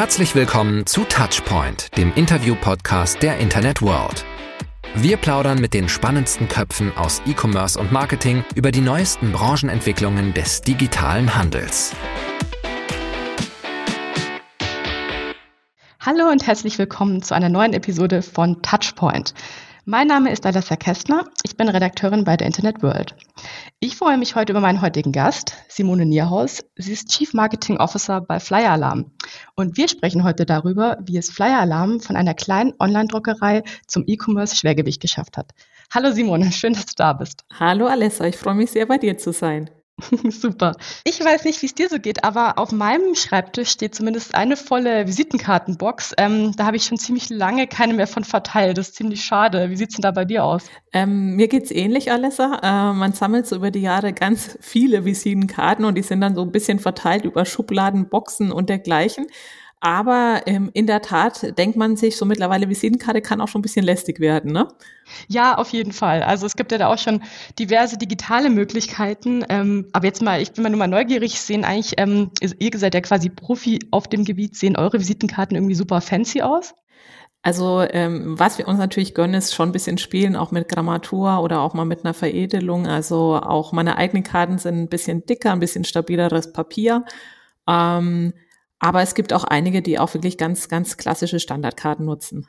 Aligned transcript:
Herzlich 0.00 0.34
willkommen 0.34 0.86
zu 0.86 1.04
Touchpoint, 1.04 1.94
dem 1.98 2.14
Interview-Podcast 2.14 3.22
der 3.22 3.36
Internet 3.36 3.82
World. 3.82 4.24
Wir 4.94 5.18
plaudern 5.18 5.60
mit 5.60 5.74
den 5.74 5.90
spannendsten 5.90 6.48
Köpfen 6.48 6.96
aus 6.96 7.20
E-Commerce 7.26 7.78
und 7.78 7.92
Marketing 7.92 8.42
über 8.54 8.70
die 8.70 8.80
neuesten 8.80 9.30
Branchenentwicklungen 9.30 10.32
des 10.32 10.62
digitalen 10.62 11.36
Handels. 11.36 11.94
Hallo 16.00 16.30
und 16.30 16.46
herzlich 16.46 16.78
willkommen 16.78 17.20
zu 17.20 17.34
einer 17.34 17.50
neuen 17.50 17.74
Episode 17.74 18.22
von 18.22 18.62
Touchpoint. 18.62 19.34
Mein 19.86 20.08
Name 20.08 20.30
ist 20.30 20.44
Alessa 20.44 20.76
Kästner. 20.76 21.24
Ich 21.42 21.56
bin 21.56 21.66
Redakteurin 21.68 22.24
bei 22.24 22.36
der 22.36 22.46
Internet 22.46 22.82
World. 22.82 23.14
Ich 23.78 23.96
freue 23.96 24.18
mich 24.18 24.34
heute 24.34 24.52
über 24.52 24.60
meinen 24.60 24.82
heutigen 24.82 25.10
Gast, 25.10 25.54
Simone 25.68 26.04
Nierhaus. 26.04 26.62
Sie 26.76 26.92
ist 26.92 27.08
Chief 27.08 27.32
Marketing 27.32 27.78
Officer 27.78 28.20
bei 28.20 28.40
Flyer 28.40 28.72
Alarm. 28.72 29.10
Und 29.54 29.78
wir 29.78 29.88
sprechen 29.88 30.22
heute 30.22 30.44
darüber, 30.44 30.98
wie 31.02 31.16
es 31.16 31.30
Flyer 31.30 31.60
Alarm 31.60 32.00
von 32.00 32.16
einer 32.16 32.34
kleinen 32.34 32.74
Online-Druckerei 32.78 33.62
zum 33.86 34.04
E-Commerce 34.06 34.54
Schwergewicht 34.54 35.00
geschafft 35.00 35.38
hat. 35.38 35.52
Hallo 35.92 36.12
Simone, 36.12 36.52
schön, 36.52 36.74
dass 36.74 36.84
du 36.84 36.94
da 36.96 37.14
bist. 37.14 37.46
Hallo 37.58 37.86
Alessa, 37.86 38.26
ich 38.26 38.36
freue 38.36 38.54
mich 38.54 38.70
sehr, 38.70 38.84
bei 38.84 38.98
dir 38.98 39.16
zu 39.16 39.32
sein. 39.32 39.70
Super. 40.30 40.76
Ich 41.04 41.22
weiß 41.24 41.44
nicht, 41.44 41.62
wie 41.62 41.66
es 41.66 41.74
dir 41.74 41.88
so 41.88 41.98
geht, 41.98 42.24
aber 42.24 42.58
auf 42.58 42.72
meinem 42.72 43.14
Schreibtisch 43.14 43.70
steht 43.70 43.94
zumindest 43.94 44.34
eine 44.34 44.56
volle 44.56 45.06
Visitenkartenbox. 45.06 46.14
Ähm, 46.18 46.52
da 46.56 46.66
habe 46.66 46.76
ich 46.76 46.84
schon 46.84 46.98
ziemlich 46.98 47.28
lange 47.30 47.66
keine 47.66 47.94
mehr 47.94 48.06
von 48.06 48.24
verteilt. 48.24 48.78
Das 48.78 48.88
ist 48.88 48.96
ziemlich 48.96 49.22
schade. 49.22 49.70
Wie 49.70 49.76
sieht 49.76 49.90
es 49.90 49.96
denn 49.96 50.02
da 50.02 50.10
bei 50.10 50.24
dir 50.24 50.44
aus? 50.44 50.64
Ähm, 50.92 51.36
mir 51.36 51.52
es 51.52 51.70
ähnlich, 51.70 52.10
Alessa. 52.10 52.60
Äh, 52.62 52.94
man 52.94 53.12
sammelt 53.12 53.46
so 53.46 53.56
über 53.56 53.70
die 53.70 53.82
Jahre 53.82 54.12
ganz 54.12 54.58
viele 54.60 55.04
Visitenkarten 55.04 55.84
und 55.84 55.96
die 55.96 56.02
sind 56.02 56.20
dann 56.20 56.34
so 56.34 56.42
ein 56.42 56.52
bisschen 56.52 56.78
verteilt 56.78 57.24
über 57.24 57.44
Schubladen, 57.44 58.08
Boxen 58.08 58.52
und 58.52 58.68
dergleichen. 58.68 59.26
Aber 59.80 60.42
ähm, 60.44 60.70
in 60.74 60.86
der 60.86 61.00
Tat 61.00 61.56
denkt 61.56 61.76
man 61.76 61.96
sich 61.96 62.18
so 62.18 62.26
mittlerweile, 62.26 62.68
Visitenkarte 62.68 63.22
kann 63.22 63.40
auch 63.40 63.48
schon 63.48 63.60
ein 63.60 63.62
bisschen 63.62 63.84
lästig 63.84 64.20
werden, 64.20 64.52
ne? 64.52 64.68
Ja, 65.26 65.56
auf 65.56 65.70
jeden 65.70 65.92
Fall. 65.92 66.22
Also 66.22 66.44
es 66.44 66.54
gibt 66.54 66.70
ja 66.70 66.78
da 66.78 66.88
auch 66.88 66.98
schon 66.98 67.22
diverse 67.58 67.96
digitale 67.96 68.50
Möglichkeiten. 68.50 69.42
Ähm, 69.48 69.86
aber 69.92 70.06
jetzt 70.06 70.20
mal, 70.20 70.42
ich 70.42 70.52
bin 70.52 70.62
mal 70.62 70.68
nur 70.68 70.78
mal 70.78 70.86
neugierig, 70.86 71.40
sehen 71.40 71.64
eigentlich, 71.64 71.94
ähm, 71.96 72.30
ihr 72.40 72.70
seid 72.78 72.94
ja 72.94 73.00
quasi 73.00 73.30
Profi 73.30 73.78
auf 73.90 74.06
dem 74.06 74.24
Gebiet, 74.24 74.54
sehen 74.54 74.76
eure 74.76 75.00
Visitenkarten 75.00 75.56
irgendwie 75.56 75.74
super 75.74 76.02
fancy 76.02 76.42
aus? 76.42 76.74
Also 77.42 77.80
ähm, 77.80 78.38
was 78.38 78.58
wir 78.58 78.68
uns 78.68 78.78
natürlich 78.78 79.14
gönnen, 79.14 79.34
ist 79.34 79.54
schon 79.54 79.70
ein 79.70 79.72
bisschen 79.72 79.96
spielen, 79.96 80.36
auch 80.36 80.50
mit 80.50 80.68
Grammatur 80.68 81.40
oder 81.42 81.62
auch 81.62 81.72
mal 81.72 81.86
mit 81.86 82.04
einer 82.04 82.12
Veredelung. 82.12 82.86
Also 82.86 83.36
auch 83.36 83.72
meine 83.72 83.96
eigenen 83.96 84.24
Karten 84.24 84.58
sind 84.58 84.78
ein 84.78 84.88
bisschen 84.90 85.24
dicker, 85.24 85.52
ein 85.52 85.60
bisschen 85.60 85.84
stabileres 85.84 86.52
Papier. 86.52 87.04
Ähm, 87.66 88.34
aber 88.80 89.02
es 89.02 89.14
gibt 89.14 89.32
auch 89.32 89.44
einige, 89.44 89.82
die 89.82 89.98
auch 89.98 90.12
wirklich 90.14 90.38
ganz, 90.38 90.68
ganz 90.68 90.96
klassische 90.96 91.38
Standardkarten 91.38 92.04
nutzen. 92.04 92.48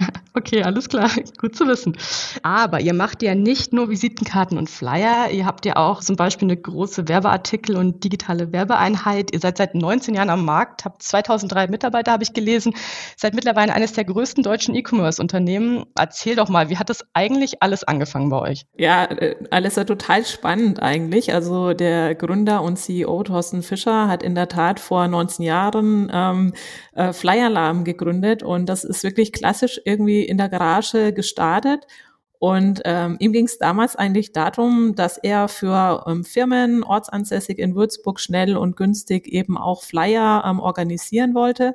Okay, 0.32 0.62
alles 0.62 0.88
klar, 0.88 1.10
gut 1.38 1.56
zu 1.56 1.66
wissen. 1.66 1.96
Aber 2.44 2.80
ihr 2.80 2.94
macht 2.94 3.20
ja 3.22 3.34
nicht 3.34 3.72
nur 3.72 3.90
Visitenkarten 3.90 4.58
und 4.58 4.70
Flyer, 4.70 5.28
ihr 5.32 5.44
habt 5.44 5.66
ja 5.66 5.74
auch 5.74 6.00
zum 6.00 6.14
Beispiel 6.14 6.46
eine 6.46 6.56
große 6.56 7.08
Werbeartikel 7.08 7.76
und 7.76 8.04
digitale 8.04 8.52
Werbeeinheit. 8.52 9.32
Ihr 9.32 9.40
seid 9.40 9.58
seit 9.58 9.74
19 9.74 10.14
Jahren 10.14 10.30
am 10.30 10.44
Markt, 10.44 10.84
habt 10.84 11.02
2003 11.02 11.66
Mitarbeiter, 11.66 12.12
habe 12.12 12.22
ich 12.22 12.32
gelesen, 12.32 12.74
seid 13.16 13.34
mittlerweile 13.34 13.74
eines 13.74 13.92
der 13.92 14.04
größten 14.04 14.44
deutschen 14.44 14.76
E-Commerce-Unternehmen. 14.76 15.84
Erzähl 15.98 16.36
doch 16.36 16.48
mal, 16.48 16.70
wie 16.70 16.78
hat 16.78 16.90
das 16.90 17.04
eigentlich 17.12 17.60
alles 17.60 17.82
angefangen 17.82 18.30
bei 18.30 18.38
euch? 18.38 18.66
Ja, 18.76 19.04
äh, 19.06 19.34
alles 19.50 19.74
ja 19.74 19.84
total 19.84 20.24
spannend 20.24 20.80
eigentlich. 20.80 21.34
Also 21.34 21.74
der 21.74 22.14
Gründer 22.14 22.62
und 22.62 22.78
CEO 22.78 23.24
Thorsten 23.24 23.62
Fischer 23.64 24.06
hat 24.06 24.22
in 24.22 24.36
der 24.36 24.48
Tat 24.48 24.78
vor 24.78 25.08
19 25.08 25.44
Jahren 25.44 26.08
ähm, 26.12 26.52
äh, 26.94 27.12
Flyer-Alarm 27.12 27.82
gegründet 27.82 28.44
und 28.44 28.68
das 28.68 28.84
ist 28.84 29.02
wirklich 29.02 29.32
klassisch 29.32 29.80
irgendwie 29.90 30.22
in 30.22 30.38
der 30.38 30.48
Garage 30.48 31.12
gestartet. 31.12 31.86
Und 32.38 32.80
ähm, 32.86 33.16
ihm 33.20 33.32
ging 33.32 33.44
es 33.44 33.58
damals 33.58 33.96
eigentlich 33.96 34.32
darum, 34.32 34.94
dass 34.94 35.18
er 35.18 35.48
für 35.48 36.04
ähm, 36.06 36.24
Firmen 36.24 36.82
ortsansässig 36.82 37.58
in 37.58 37.74
Würzburg 37.74 38.18
schnell 38.18 38.56
und 38.56 38.76
günstig 38.76 39.28
eben 39.28 39.58
auch 39.58 39.82
Flyer 39.82 40.42
ähm, 40.46 40.58
organisieren 40.60 41.34
wollte 41.34 41.74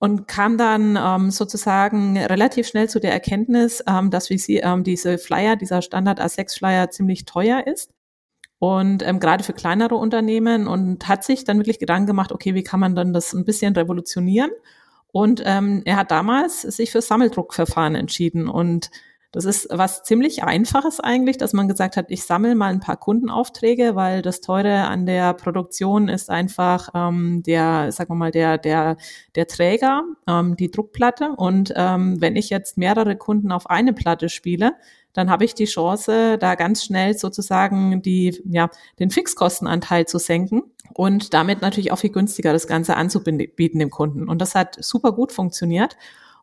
und 0.00 0.28
kam 0.28 0.58
dann 0.58 0.98
ähm, 1.00 1.30
sozusagen 1.30 2.16
relativ 2.16 2.66
schnell 2.68 2.88
zu 2.88 3.00
der 3.00 3.12
Erkenntnis, 3.12 3.82
ähm, 3.86 4.10
dass 4.10 4.30
wie 4.30 4.38
sie 4.38 4.58
ähm, 4.58 4.84
diese 4.84 5.18
Flyer, 5.18 5.56
dieser 5.56 5.82
Standard 5.82 6.20
A6-Flyer 6.20 6.90
ziemlich 6.90 7.24
teuer 7.24 7.66
ist 7.66 7.92
und 8.58 9.06
ähm, 9.06 9.20
gerade 9.20 9.44
für 9.44 9.52
kleinere 9.52 9.96
Unternehmen 9.96 10.66
und 10.66 11.06
hat 11.08 11.24
sich 11.24 11.44
dann 11.44 11.58
wirklich 11.58 11.78
Gedanken 11.78 12.06
gemacht, 12.06 12.32
okay, 12.32 12.54
wie 12.54 12.64
kann 12.64 12.80
man 12.80 12.94
dann 12.94 13.12
das 13.12 13.32
ein 13.32 13.44
bisschen 13.44 13.74
revolutionieren? 13.74 14.50
Und 15.12 15.42
ähm, 15.44 15.82
er 15.84 15.96
hat 15.96 16.10
damals 16.10 16.62
sich 16.62 16.90
für 16.90 17.00
Sammeldruckverfahren 17.00 17.94
entschieden. 17.94 18.48
Und 18.48 18.90
das 19.32 19.44
ist 19.44 19.68
was 19.70 20.04
ziemlich 20.04 20.42
Einfaches 20.42 21.00
eigentlich, 21.00 21.36
dass 21.36 21.52
man 21.52 21.68
gesagt 21.68 21.98
hat, 21.98 22.06
ich 22.08 22.24
sammle 22.24 22.54
mal 22.54 22.72
ein 22.72 22.80
paar 22.80 22.96
Kundenaufträge, 22.96 23.94
weil 23.94 24.22
das 24.22 24.40
Teure 24.40 24.86
an 24.86 25.04
der 25.04 25.34
Produktion 25.34 26.08
ist 26.08 26.30
einfach 26.30 26.88
ähm, 26.94 27.42
der, 27.42 27.92
sagen 27.92 28.10
wir 28.10 28.16
mal, 28.16 28.30
der, 28.30 28.56
der, 28.56 28.96
der 29.34 29.46
Träger, 29.46 30.02
ähm, 30.26 30.56
die 30.56 30.70
Druckplatte. 30.70 31.34
Und 31.36 31.74
ähm, 31.76 32.20
wenn 32.20 32.36
ich 32.36 32.48
jetzt 32.48 32.78
mehrere 32.78 33.16
Kunden 33.16 33.52
auf 33.52 33.68
eine 33.68 33.92
Platte 33.92 34.30
spiele, 34.30 34.72
dann 35.12 35.30
habe 35.30 35.44
ich 35.44 35.54
die 35.54 35.66
Chance, 35.66 36.38
da 36.38 36.54
ganz 36.54 36.84
schnell 36.84 37.16
sozusagen 37.16 38.00
die, 38.02 38.40
ja, 38.44 38.70
den 38.98 39.10
Fixkostenanteil 39.10 40.06
zu 40.06 40.18
senken 40.18 40.62
und 40.94 41.34
damit 41.34 41.62
natürlich 41.62 41.92
auch 41.92 41.98
viel 41.98 42.10
günstiger 42.10 42.52
das 42.52 42.66
Ganze 42.66 42.96
anzubieten 42.96 43.78
dem 43.78 43.90
Kunden. 43.90 44.28
Und 44.28 44.40
das 44.40 44.54
hat 44.54 44.76
super 44.82 45.12
gut 45.12 45.32
funktioniert. 45.32 45.96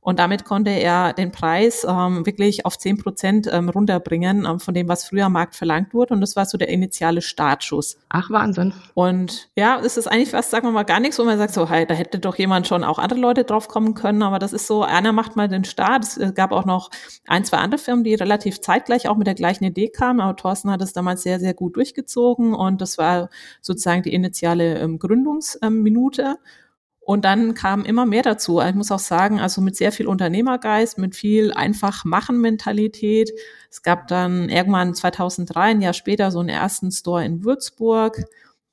Und 0.05 0.19
damit 0.19 0.45
konnte 0.45 0.69
er 0.69 1.13
den 1.13 1.31
Preis 1.31 1.83
ähm, 1.83 2.27
wirklich 2.27 2.63
auf 2.63 2.77
zehn 2.77 2.99
Prozent 2.99 3.49
ähm, 3.51 3.69
runterbringen 3.69 4.45
ähm, 4.45 4.59
von 4.59 4.75
dem, 4.75 4.87
was 4.87 5.05
früher 5.05 5.25
am 5.25 5.31
Markt 5.31 5.55
verlangt 5.55 5.95
wurde. 5.95 6.13
Und 6.13 6.21
das 6.21 6.35
war 6.35 6.45
so 6.45 6.59
der 6.59 6.69
initiale 6.69 7.23
Startschuss. 7.23 7.97
Ach, 8.09 8.29
Wahnsinn. 8.29 8.71
Und 8.93 9.49
ja, 9.55 9.81
es 9.83 9.97
ist 9.97 10.05
eigentlich 10.05 10.31
was, 10.31 10.51
sagen 10.51 10.67
wir 10.67 10.71
mal, 10.71 10.83
gar 10.83 10.99
nichts, 10.99 11.17
wo 11.17 11.23
man 11.23 11.39
sagt, 11.39 11.55
so, 11.55 11.67
hey, 11.67 11.87
da 11.87 11.95
hätte 11.95 12.19
doch 12.19 12.37
jemand 12.37 12.67
schon 12.67 12.83
auch 12.83 12.99
andere 12.99 13.19
Leute 13.19 13.45
drauf 13.45 13.67
kommen 13.67 13.95
können. 13.95 14.21
Aber 14.21 14.37
das 14.37 14.53
ist 14.53 14.67
so, 14.67 14.83
einer 14.83 15.11
macht 15.11 15.35
mal 15.35 15.47
den 15.47 15.63
Start. 15.63 16.03
Es 16.03 16.35
gab 16.35 16.51
auch 16.51 16.65
noch 16.65 16.91
ein, 17.25 17.43
zwei 17.43 17.57
andere 17.57 17.79
Firmen, 17.79 18.03
die 18.03 18.13
relativ 18.13 18.61
zeitgleich 18.61 19.09
auch 19.09 19.17
mit 19.17 19.25
der 19.25 19.33
gleichen 19.33 19.63
Idee 19.63 19.89
kamen. 19.89 20.19
Aber 20.19 20.35
Thorsten 20.35 20.69
hat 20.69 20.83
es 20.83 20.93
damals 20.93 21.23
sehr, 21.23 21.39
sehr 21.39 21.55
gut 21.55 21.77
durchgezogen. 21.77 22.53
Und 22.53 22.79
das 22.79 22.99
war 22.99 23.29
sozusagen 23.59 24.03
die 24.03 24.13
initiale 24.13 24.77
ähm, 24.77 24.99
Gründungsminute. 24.99 26.37
Und 27.05 27.23
dann 27.23 27.53
kam 27.53 27.85
immer 27.85 28.07
mehr 28.07 28.23
dazu. 28.23 28.59
Ich 28.59 28.73
muss 28.73 28.91
auch 28.91 28.99
sagen, 28.99 29.39
also 29.39 29.61
mit 29.61 29.75
sehr 29.75 29.91
viel 29.91 30.07
Unternehmergeist, 30.07 30.97
mit 30.97 31.15
viel 31.15 31.53
einfach 31.53 32.03
machen 32.03 32.41
Mentalität. 32.41 33.31
Es 33.69 33.83
gab 33.83 34.07
dann 34.07 34.49
irgendwann 34.49 34.95
2003, 34.95 35.61
ein 35.61 35.81
Jahr 35.81 35.93
später, 35.93 36.31
so 36.31 36.39
einen 36.39 36.49
ersten 36.49 36.91
Store 36.91 37.23
in 37.23 37.45
Würzburg. 37.45 38.23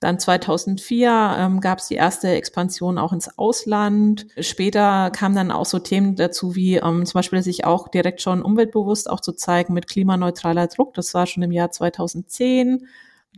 Dann 0.01 0.19
2004 0.19 1.37
ähm, 1.39 1.61
gab 1.61 1.79
es 1.79 1.89
die 1.89 1.95
erste 1.95 2.29
Expansion 2.29 2.97
auch 2.97 3.13
ins 3.13 3.37
Ausland. 3.37 4.27
Später 4.41 5.11
kamen 5.11 5.37
dann 5.37 5.51
auch 5.53 5.67
so 5.67 5.79
Themen 5.79 6.17
dazu 6.17 6.57
wie 6.57 6.77
ähm, 6.77 7.05
zum 7.05 7.19
Beispiel 7.19 7.43
sich 7.43 7.67
auch 7.67 7.89
direkt 7.89 8.23
schon 8.23 8.41
umweltbewusst 8.41 9.11
auch 9.11 9.21
zu 9.21 9.33
zeigen 9.33 9.75
mit 9.75 9.89
klimaneutraler 9.89 10.69
Druck. 10.69 10.95
Das 10.95 11.13
war 11.13 11.27
schon 11.27 11.43
im 11.43 11.53
Jahr 11.53 11.71
2010. 11.71 12.89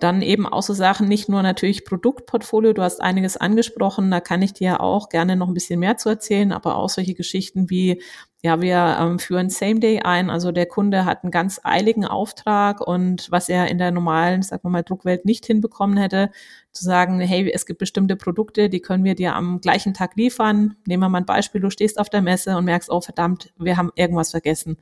Dann 0.01 0.23
eben 0.23 0.45
auch 0.45 0.63
so 0.63 0.75
Sachen, 0.75 1.07
nicht 1.07 1.29
nur 1.29 1.43
natürlich 1.43 1.85
Produktportfolio, 1.85 2.73
du 2.73 2.83
hast 2.83 3.01
einiges 3.01 3.37
angesprochen, 3.37 4.11
da 4.11 4.19
kann 4.19 4.43
ich 4.43 4.53
dir 4.53 4.81
auch 4.81 5.09
gerne 5.09 5.37
noch 5.37 5.47
ein 5.47 5.55
bisschen 5.55 5.79
mehr 5.79 5.97
zu 5.97 6.09
erzählen, 6.09 6.51
aber 6.51 6.77
auch 6.77 6.89
solche 6.89 7.15
Geschichten 7.15 7.71
wie, 7.71 8.03
ja, 8.43 8.61
wir 8.61 8.97
ähm, 9.01 9.21
führen 9.21 9.51
Same 9.51 9.79
Day 9.79 10.01
ein, 10.01 10.31
also 10.31 10.51
der 10.51 10.67
Kunde 10.67 11.05
hat 11.05 11.23
einen 11.23 11.31
ganz 11.31 11.61
eiligen 11.63 12.05
Auftrag 12.05 12.81
und 12.81 13.31
was 13.31 13.49
er 13.49 13.69
in 13.69 13.79
der 13.79 13.93
normalen, 13.93 14.43
sagen 14.43 14.65
wir 14.65 14.71
mal, 14.71 14.83
Druckwelt 14.83 15.25
nicht 15.27 15.47
hinbekommen 15.47 15.97
hätte, 15.97 16.31
zu 16.73 16.85
sagen, 16.85 17.21
hey, 17.21 17.49
es 17.55 17.65
gibt 17.65 17.79
bestimmte 17.79 18.17
Produkte, 18.17 18.69
die 18.69 18.81
können 18.81 19.05
wir 19.05 19.15
dir 19.15 19.37
am 19.37 19.61
gleichen 19.61 19.95
Tag 19.95 20.17
liefern. 20.17 20.75
Nehmen 20.87 21.05
wir 21.05 21.09
mal 21.09 21.19
ein 21.19 21.27
Beispiel, 21.27 21.61
du 21.61 21.71
stehst 21.71 22.01
auf 22.01 22.11
der 22.11 22.21
Messe 22.21 22.57
und 22.57 22.65
merkst, 22.65 22.91
oh 22.91 23.01
verdammt, 23.01 23.53
wir 23.59 23.77
haben 23.77 23.93
irgendwas 23.95 24.33
vergessen. 24.33 24.77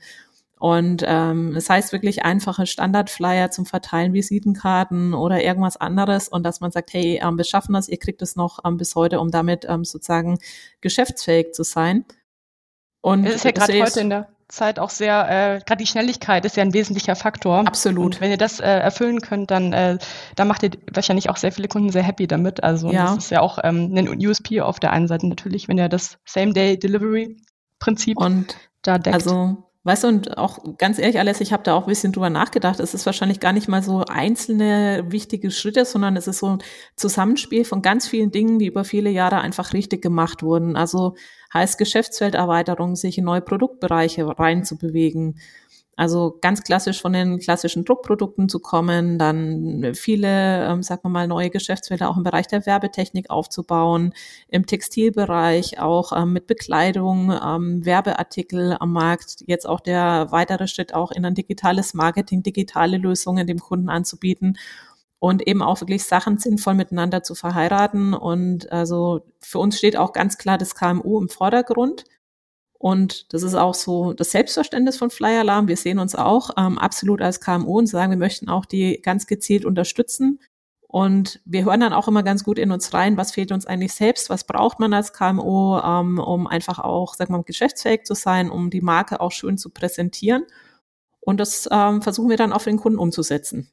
Und 0.62 1.02
ähm, 1.04 1.56
es 1.56 1.68
heißt 1.68 1.90
wirklich 1.92 2.24
einfache 2.24 2.66
Standardflyer 2.66 3.50
zum 3.50 3.66
Verteilen, 3.66 4.12
Visitenkarten 4.12 5.12
oder 5.12 5.42
irgendwas 5.42 5.76
anderes 5.76 6.28
und 6.28 6.44
dass 6.44 6.60
man 6.60 6.70
sagt, 6.70 6.92
hey, 6.92 7.20
ähm, 7.20 7.36
wir 7.36 7.42
schaffen 7.42 7.72
das, 7.72 7.88
ihr 7.88 7.98
kriegt 7.98 8.22
es 8.22 8.36
noch 8.36 8.60
ähm, 8.64 8.76
bis 8.76 8.94
heute, 8.94 9.18
um 9.18 9.32
damit 9.32 9.66
ähm, 9.68 9.84
sozusagen 9.84 10.38
geschäftsfähig 10.80 11.52
zu 11.52 11.64
sein. 11.64 12.04
Und 13.00 13.26
es 13.26 13.34
ist 13.34 13.44
ja 13.44 13.50
gerade 13.50 13.72
heute 13.82 13.98
in 13.98 14.10
der 14.10 14.28
Zeit 14.46 14.78
auch 14.78 14.90
sehr, 14.90 15.28
äh, 15.28 15.58
gerade 15.66 15.82
die 15.82 15.88
Schnelligkeit 15.88 16.44
ist 16.44 16.56
ja 16.56 16.62
ein 16.62 16.72
wesentlicher 16.72 17.16
Faktor. 17.16 17.66
Absolut. 17.66 18.14
Und 18.14 18.20
wenn 18.20 18.30
ihr 18.30 18.38
das 18.38 18.60
äh, 18.60 18.68
erfüllen 18.68 19.20
könnt, 19.20 19.50
dann, 19.50 19.72
äh, 19.72 19.98
dann 20.36 20.46
macht 20.46 20.62
ihr 20.62 20.70
wahrscheinlich 20.92 21.28
auch 21.28 21.38
sehr 21.38 21.50
viele 21.50 21.66
Kunden 21.66 21.90
sehr 21.90 22.04
happy 22.04 22.28
damit. 22.28 22.62
Also 22.62 22.92
ja. 22.92 23.06
das 23.06 23.24
ist 23.24 23.30
ja 23.32 23.40
auch 23.40 23.58
ähm, 23.64 23.92
ein 23.96 24.06
USP 24.24 24.60
auf 24.60 24.78
der 24.78 24.92
einen 24.92 25.08
Seite 25.08 25.26
natürlich, 25.26 25.66
wenn 25.66 25.78
ihr 25.78 25.88
das 25.88 26.18
Same-Day-Delivery-Prinzip 26.24 28.16
da 28.82 28.98
deckt. 28.98 29.12
Also 29.12 29.71
Weißt 29.84 30.05
du, 30.05 30.08
und 30.08 30.38
auch 30.38 30.79
ganz 30.79 31.00
ehrlich, 31.00 31.19
alles, 31.19 31.40
ich 31.40 31.52
habe 31.52 31.64
da 31.64 31.75
auch 31.75 31.82
ein 31.82 31.88
bisschen 31.88 32.12
drüber 32.12 32.31
nachgedacht. 32.31 32.79
Es 32.79 32.94
ist 32.94 33.05
wahrscheinlich 33.05 33.40
gar 33.40 33.52
nicht 33.52 33.67
mal 33.69 33.82
so 33.82 34.05
einzelne 34.05 35.05
wichtige 35.08 35.50
Schritte, 35.50 35.84
sondern 35.84 36.17
es 36.17 36.29
ist 36.29 36.38
so 36.38 36.50
ein 36.50 36.62
Zusammenspiel 36.94 37.64
von 37.64 37.82
ganz 37.82 38.06
vielen 38.06 38.31
Dingen, 38.31 38.61
die 38.61 38.67
über 38.67 38.84
viele 38.84 39.11
Jahre 39.11 39.40
einfach 39.40 39.73
richtig 39.73 40.00
gemacht 40.00 40.44
wurden. 40.44 40.76
Also 40.76 41.17
heißt 41.52 41.79
Geschäftsfelderweiterung, 41.79 42.94
sich 42.94 43.19
in 43.19 43.25
neue 43.25 43.40
Produktbereiche 43.40 44.26
reinzubewegen, 44.38 45.40
also 45.96 46.38
ganz 46.40 46.62
klassisch 46.62 47.00
von 47.02 47.12
den 47.12 47.38
klassischen 47.38 47.84
Druckprodukten 47.84 48.48
zu 48.48 48.60
kommen, 48.60 49.18
dann 49.18 49.92
viele, 49.94 50.66
ähm, 50.66 50.82
sagen 50.82 51.02
wir 51.04 51.10
mal, 51.10 51.28
neue 51.28 51.50
Geschäftsfelder 51.50 52.08
auch 52.08 52.16
im 52.16 52.22
Bereich 52.22 52.46
der 52.46 52.64
Werbetechnik 52.64 53.28
aufzubauen, 53.30 54.14
im 54.48 54.66
Textilbereich 54.66 55.80
auch 55.80 56.12
ähm, 56.16 56.32
mit 56.32 56.46
Bekleidung, 56.46 57.30
ähm, 57.30 57.84
Werbeartikel 57.84 58.76
am 58.80 58.92
Markt, 58.92 59.44
jetzt 59.46 59.68
auch 59.68 59.80
der 59.80 60.28
weitere 60.30 60.66
Schritt 60.66 60.94
auch 60.94 61.12
in 61.12 61.24
ein 61.26 61.34
digitales 61.34 61.94
Marketing, 61.94 62.42
digitale 62.42 62.96
Lösungen 62.96 63.46
dem 63.46 63.58
Kunden 63.58 63.90
anzubieten 63.90 64.56
und 65.22 65.46
eben 65.46 65.62
auch 65.62 65.80
wirklich 65.80 66.02
Sachen 66.02 66.38
sinnvoll 66.38 66.74
miteinander 66.74 67.22
zu 67.22 67.36
verheiraten. 67.36 68.12
Und 68.12 68.72
also 68.72 69.20
für 69.40 69.60
uns 69.60 69.78
steht 69.78 69.96
auch 69.96 70.12
ganz 70.12 70.36
klar 70.36 70.58
das 70.58 70.74
KMU 70.74 71.20
im 71.20 71.28
Vordergrund. 71.28 72.04
Und 72.82 73.32
das 73.32 73.44
ist 73.44 73.55
auch 73.55 73.75
so 73.75 74.12
das 74.12 74.32
Selbstverständnis 74.32 74.96
von 74.96 75.08
Fly 75.08 75.37
Alarm. 75.37 75.69
Wir 75.69 75.76
sehen 75.76 76.00
uns 76.00 76.17
auch 76.17 76.50
ähm, 76.58 76.81
absolut 76.81 77.23
als 77.23 77.40
KMU 77.40 77.79
und 77.79 77.87
sagen, 77.87 78.11
wir 78.11 78.19
möchten 78.19 78.49
auch 78.49 78.67
die 78.67 79.00
ganz 79.00 79.29
gezielt 79.29 79.64
unterstützen. 79.64 80.40
Und 80.88 81.40
wir 81.44 81.64
hören 81.64 81.79
dann 81.79 81.93
auch 81.93 82.08
immer 82.08 82.25
ganz 82.25 82.43
gut 82.43 82.58
in 82.58 82.73
uns 82.73 82.93
rein, 82.93 83.17
was 83.17 83.31
fehlt 83.31 83.52
uns 83.52 83.67
eigentlich 83.67 83.93
selbst, 83.93 84.31
was 84.31 84.43
braucht 84.43 84.81
man 84.81 84.93
als 84.94 85.12
KMU, 85.12 85.79
ähm, 85.79 86.19
um 86.19 86.49
einfach 86.49 86.81
auch, 86.81 87.14
sag 87.14 87.31
mal, 87.31 87.44
geschäftsfähig 87.44 88.02
zu 88.02 88.14
sein, 88.14 88.50
um 88.50 88.69
die 88.69 88.81
Marke 88.81 89.20
auch 89.20 89.31
schön 89.31 89.58
zu 89.58 89.70
präsentieren. 89.70 90.44
Und 91.20 91.38
das 91.38 91.69
ähm, 91.70 92.02
versuchen 92.02 92.31
wir 92.31 92.37
dann 92.37 92.52
auch 92.52 92.62
für 92.62 92.70
den 92.70 92.81
Kunden 92.81 92.99
umzusetzen. 92.99 93.70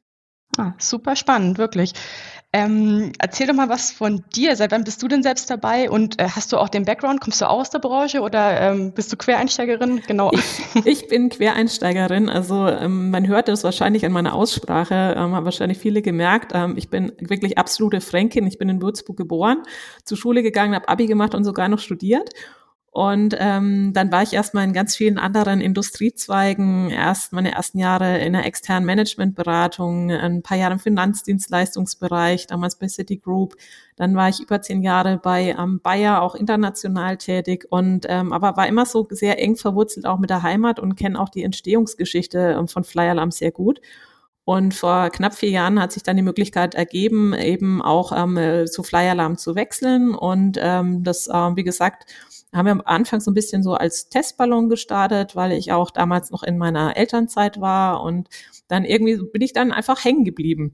Ah, 0.56 0.74
super 0.78 1.16
spannend, 1.16 1.58
wirklich. 1.58 1.94
Ähm, 2.52 3.12
erzähl 3.20 3.46
doch 3.46 3.54
mal 3.54 3.70
was 3.70 3.92
von 3.92 4.24
dir. 4.36 4.56
Seit 4.56 4.72
wann 4.72 4.84
bist 4.84 5.04
du 5.04 5.08
denn 5.08 5.22
selbst 5.22 5.52
dabei 5.52 5.88
und 5.88 6.20
äh, 6.20 6.28
hast 6.30 6.52
du 6.52 6.58
auch 6.58 6.70
den 6.70 6.84
Background? 6.84 7.22
Kommst 7.22 7.42
du 7.42 7.46
aus 7.48 7.70
der 7.70 7.78
Branche 7.78 8.22
oder 8.22 8.60
ähm, 8.60 8.92
bist 8.92 9.14
du 9.14 9.18
Quereinsteigerin? 9.18 10.02
Genau. 10.08 10.32
Ich, 10.32 10.86
ich 10.86 11.08
bin 11.08 11.30
Quereinsteigerin. 11.30 12.28
Also 12.28 12.68
ähm, 12.68 13.12
man 13.12 13.28
hört 13.28 13.50
das 13.50 13.64
wahrscheinlich 13.64 14.04
an 14.04 14.12
meiner 14.12 14.34
Aussprache, 14.34 15.14
ähm, 15.16 15.36
haben 15.36 15.46
wahrscheinlich 15.46 15.78
viele 15.78 16.02
gemerkt. 16.02 16.54
Ähm, 16.56 16.74
ich 16.76 16.90
bin 16.90 17.12
wirklich 17.20 17.60
absolute 17.60 18.02
Fränkin. 18.02 18.48
Ich 18.48 18.58
bin 18.58 18.68
in 18.68 18.82
Würzburg 18.82 19.18
geboren, 19.18 19.62
zur 20.04 20.18
Schule 20.18 20.42
gegangen, 20.42 20.74
habe 20.74 20.90
Abi 20.90 21.06
gemacht 21.06 21.36
und 21.36 21.44
sogar 21.44 21.70
noch 21.70 21.80
studiert 21.80 22.32
und 22.92 23.36
ähm, 23.38 23.94
dann 23.94 24.12
war 24.12 24.24
ich 24.24 24.34
erstmal 24.34 24.64
in 24.64 24.74
ganz 24.74 24.96
vielen 24.96 25.20
anderen 25.20 25.62
Industriezweigen, 25.62 26.90
erst 26.90 27.34
meine 27.34 27.52
ersten 27.52 27.78
Jahre 27.78 28.18
in 28.20 28.34
der 28.34 28.46
externen 28.48 28.86
Managementberatung, 28.86 30.10
ein 30.12 30.42
paar 30.42 30.58
Jahre 30.58 30.74
im 30.74 30.80
Finanzdienstleistungsbereich, 30.80 32.48
damals 32.48 32.78
bei 32.78 32.88
Citigroup. 32.88 33.56
Dann 33.96 34.16
war 34.16 34.30
ich 34.30 34.40
über 34.40 34.62
zehn 34.62 34.82
Jahre 34.82 35.18
bei 35.18 35.56
ähm, 35.58 35.82
Bayer, 35.84 36.22
auch 36.24 36.34
international 36.34 37.18
tätig 37.18 37.68
und 37.70 38.08
ähm, 38.10 38.34
aber 38.34 38.58
war 38.58 38.68
immer 38.68 38.88
so 38.88 39.08
sehr 39.12 39.40
eng 39.40 39.56
verwurzelt 39.56 40.08
auch 40.08 40.18
mit 40.18 40.32
der 40.32 40.42
Heimat 40.42 40.80
und 40.80 40.96
kenne 40.96 41.20
auch 41.20 41.30
die 41.30 41.44
Entstehungsgeschichte 41.44 42.56
ähm, 42.58 42.68
von 42.68 42.84
Flyer 42.84 43.12
Alarm 43.12 43.32
sehr 43.32 43.52
gut. 43.52 43.82
Und 44.46 44.74
vor 44.74 45.12
knapp 45.12 45.36
vier 45.36 45.52
Jahren 45.52 45.80
hat 45.80 45.92
sich 45.92 46.02
dann 46.02 46.18
die 46.18 46.24
Möglichkeit 46.24 46.74
ergeben, 46.74 47.36
eben 47.36 47.84
auch 47.84 48.12
ähm, 48.12 48.66
zu 48.66 48.82
Flyer 48.82 49.12
Alarm 49.12 49.38
zu 49.38 49.54
wechseln. 49.54 50.16
Und 50.16 50.58
ähm, 50.60 51.04
das, 51.04 51.30
ähm, 51.32 51.56
wie 51.56 51.64
gesagt, 51.64 52.08
haben 52.54 52.66
wir 52.66 52.72
am 52.72 52.82
Anfang 52.84 53.20
so 53.20 53.32
ein 53.32 53.36
bisschen 53.36 53.62
so 53.62 53.74
als 53.76 54.10
Testballon 54.10 54.70
gestartet, 54.70 55.36
weil 55.36 55.52
ich 55.52 55.72
auch 55.72 55.92
damals 55.92 56.32
noch 56.32 56.44
in 56.44 56.58
meiner 56.58 56.98
Elternzeit 56.98 57.62
war 57.62 58.02
und 58.02 58.28
dann 58.68 58.86
irgendwie 58.86 59.18
bin 59.18 59.42
ich 59.42 59.54
dann 59.54 59.72
einfach 59.72 60.04
hängen 60.04 60.24
geblieben. 60.24 60.74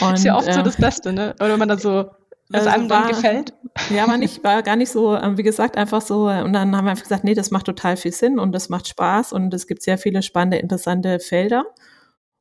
Und, 0.00 0.14
ist 0.14 0.24
ja 0.24 0.36
oft 0.36 0.48
äh, 0.48 0.52
so 0.52 0.62
das 0.62 0.76
Beste, 0.76 1.12
ne? 1.12 1.34
Oder 1.40 1.52
wenn 1.52 1.58
man 1.58 1.68
dann 1.68 1.78
so 1.78 2.10
was 2.48 2.66
also 2.66 2.78
einem 2.78 2.88
dann 2.88 3.08
gefällt? 3.08 3.54
Ja, 3.90 4.06
man 4.06 4.20
nicht, 4.20 4.42
war 4.44 4.62
gar 4.62 4.76
nicht 4.76 4.90
so, 4.90 5.16
ähm, 5.16 5.36
wie 5.36 5.42
gesagt, 5.42 5.76
einfach 5.76 6.00
so. 6.00 6.28
Und 6.28 6.52
dann 6.52 6.76
haben 6.76 6.84
wir 6.84 6.90
einfach 6.90 7.02
gesagt, 7.02 7.24
nee, 7.24 7.34
das 7.34 7.50
macht 7.50 7.66
total 7.66 7.96
viel 7.96 8.12
Sinn 8.12 8.38
und 8.38 8.52
das 8.52 8.68
macht 8.68 8.86
Spaß 8.88 9.32
und 9.32 9.52
es 9.52 9.66
gibt 9.66 9.82
sehr 9.82 9.98
viele 9.98 10.22
spannende, 10.22 10.58
interessante 10.58 11.18
Felder. 11.18 11.64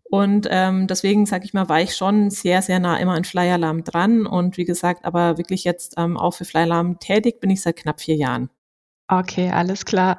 Und 0.09 0.47
ähm, 0.51 0.87
deswegen, 0.87 1.25
sage 1.25 1.45
ich 1.45 1.53
mal, 1.53 1.67
war 1.67 1.81
ich 1.81 1.95
schon 1.95 2.29
sehr, 2.29 2.61
sehr 2.61 2.79
nah 2.79 2.97
immer 2.97 3.13
an 3.13 3.23
Fly 3.23 3.49
Alarm 3.51 3.83
dran. 3.83 4.25
Und 4.27 4.57
wie 4.57 4.65
gesagt, 4.65 5.03
aber 5.03 5.37
wirklich 5.37 5.63
jetzt 5.63 5.95
ähm, 5.97 6.17
auch 6.17 6.31
für 6.31 6.45
Fly 6.45 6.61
Alarm 6.61 6.99
tätig 6.99 7.39
bin 7.39 7.49
ich 7.49 7.61
seit 7.61 7.77
knapp 7.77 7.99
vier 8.01 8.15
Jahren. 8.15 8.49
Okay, 9.07 9.51
alles 9.51 9.85
klar. 9.85 10.17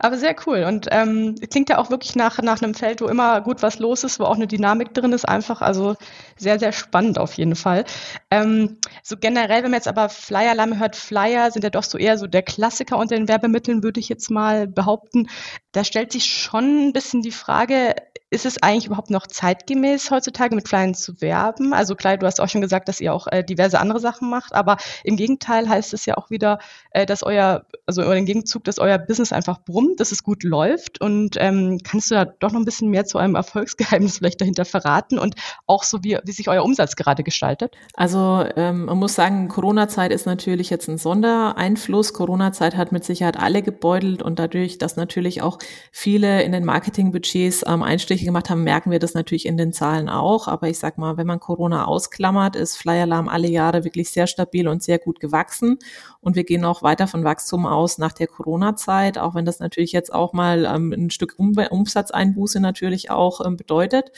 Aber 0.00 0.16
sehr 0.18 0.34
cool. 0.46 0.64
Und 0.64 0.88
ähm, 0.90 1.36
klingt 1.50 1.68
ja 1.68 1.78
auch 1.78 1.90
wirklich 1.90 2.16
nach, 2.16 2.42
nach 2.42 2.60
einem 2.60 2.74
Feld, 2.74 3.00
wo 3.00 3.06
immer 3.06 3.40
gut 3.40 3.62
was 3.62 3.78
los 3.78 4.02
ist, 4.02 4.18
wo 4.18 4.24
auch 4.24 4.34
eine 4.34 4.48
Dynamik 4.48 4.92
drin 4.92 5.12
ist, 5.12 5.24
einfach. 5.24 5.62
Also 5.62 5.94
sehr, 6.36 6.58
sehr 6.58 6.72
spannend 6.72 7.16
auf 7.16 7.34
jeden 7.34 7.54
Fall. 7.54 7.84
Ähm, 8.32 8.78
so 9.04 9.16
generell, 9.16 9.62
wenn 9.62 9.70
man 9.70 9.78
jetzt 9.78 9.86
aber 9.86 10.08
Flyer-Alarm 10.08 10.80
hört, 10.80 10.96
Flyer 10.96 11.52
sind 11.52 11.62
ja 11.62 11.70
doch 11.70 11.84
so 11.84 11.96
eher 11.96 12.18
so 12.18 12.26
der 12.26 12.42
Klassiker 12.42 12.98
unter 12.98 13.14
den 13.14 13.28
Werbemitteln, 13.28 13.84
würde 13.84 14.00
ich 14.00 14.08
jetzt 14.08 14.30
mal 14.30 14.66
behaupten. 14.66 15.28
Da 15.70 15.84
stellt 15.84 16.10
sich 16.10 16.24
schon 16.24 16.88
ein 16.88 16.92
bisschen 16.92 17.22
die 17.22 17.30
Frage, 17.30 17.94
ist 18.34 18.44
es 18.44 18.62
eigentlich 18.62 18.86
überhaupt 18.86 19.10
noch 19.10 19.26
zeitgemäß 19.26 20.10
heutzutage 20.10 20.54
mit 20.54 20.68
Flyern 20.68 20.94
zu 20.94 21.20
werben? 21.20 21.72
Also 21.72 21.94
klar, 21.94 22.16
du 22.16 22.26
hast 22.26 22.40
auch 22.40 22.48
schon 22.48 22.60
gesagt, 22.60 22.88
dass 22.88 23.00
ihr 23.00 23.14
auch 23.14 23.28
äh, 23.28 23.44
diverse 23.44 23.78
andere 23.78 24.00
Sachen 24.00 24.28
macht, 24.28 24.54
aber 24.54 24.76
im 25.04 25.16
Gegenteil 25.16 25.68
heißt 25.68 25.94
es 25.94 26.04
ja 26.04 26.16
auch 26.16 26.30
wieder, 26.30 26.58
äh, 26.90 27.06
dass 27.06 27.22
euer, 27.22 27.64
also 27.86 28.02
im 28.02 28.26
Gegenzug, 28.26 28.64
dass 28.64 28.78
euer 28.78 28.98
Business 28.98 29.32
einfach 29.32 29.60
brummt, 29.64 30.00
dass 30.00 30.10
es 30.10 30.24
gut 30.24 30.42
läuft. 30.42 31.00
Und 31.00 31.36
ähm, 31.38 31.78
kannst 31.84 32.10
du 32.10 32.16
da 32.16 32.24
doch 32.24 32.50
noch 32.50 32.60
ein 32.60 32.64
bisschen 32.64 32.90
mehr 32.90 33.04
zu 33.04 33.18
eurem 33.18 33.36
Erfolgsgeheimnis 33.36 34.18
vielleicht 34.18 34.40
dahinter 34.40 34.64
verraten 34.64 35.18
und 35.18 35.36
auch 35.66 35.84
so, 35.84 36.02
wie, 36.02 36.18
wie 36.24 36.32
sich 36.32 36.48
euer 36.48 36.64
Umsatz 36.64 36.96
gerade 36.96 37.22
gestaltet? 37.22 37.76
Also 37.94 38.44
ähm, 38.56 38.86
man 38.86 38.98
muss 38.98 39.14
sagen, 39.14 39.48
Corona-Zeit 39.48 40.12
ist 40.12 40.26
natürlich 40.26 40.70
jetzt 40.70 40.88
ein 40.88 40.98
Sondereinfluss. 40.98 42.12
Corona-Zeit 42.12 42.76
hat 42.76 42.90
mit 42.90 43.04
Sicherheit 43.04 43.38
alle 43.38 43.62
gebeutelt 43.62 44.22
und 44.22 44.40
dadurch, 44.40 44.78
dass 44.78 44.96
natürlich 44.96 45.40
auch 45.40 45.58
viele 45.92 46.42
in 46.42 46.50
den 46.50 46.64
Marketingbudgets 46.64 47.64
ähm, 47.66 47.82
Einstiche 47.82 48.23
Gespräche 48.24 48.26
gemacht 48.26 48.50
haben, 48.50 48.64
merken 48.64 48.90
wir 48.90 48.98
das 48.98 49.14
natürlich 49.14 49.46
in 49.46 49.56
den 49.56 49.72
Zahlen 49.72 50.08
auch. 50.08 50.48
Aber 50.48 50.68
ich 50.68 50.78
sag 50.78 50.98
mal, 50.98 51.16
wenn 51.16 51.26
man 51.26 51.40
Corona 51.40 51.84
ausklammert, 51.84 52.56
ist 52.56 52.76
Fly 52.76 53.00
Alarm 53.00 53.28
alle 53.28 53.48
Jahre 53.48 53.84
wirklich 53.84 54.10
sehr 54.10 54.26
stabil 54.26 54.66
und 54.68 54.82
sehr 54.82 54.98
gut 54.98 55.20
gewachsen. 55.20 55.78
Und 56.20 56.36
wir 56.36 56.44
gehen 56.44 56.64
auch 56.64 56.82
weiter 56.82 57.06
von 57.06 57.24
Wachstum 57.24 57.66
aus 57.66 57.98
nach 57.98 58.12
der 58.12 58.26
Corona-Zeit, 58.26 59.18
auch 59.18 59.34
wenn 59.34 59.44
das 59.44 59.58
natürlich 59.60 59.92
jetzt 59.92 60.12
auch 60.12 60.32
mal 60.32 60.64
ähm, 60.64 60.92
ein 60.92 61.10
Stück 61.10 61.34
um 61.36 61.54
Umsatzeinbuße 61.54 62.60
natürlich 62.60 63.10
auch 63.10 63.44
ähm, 63.44 63.56
bedeutet. 63.56 64.10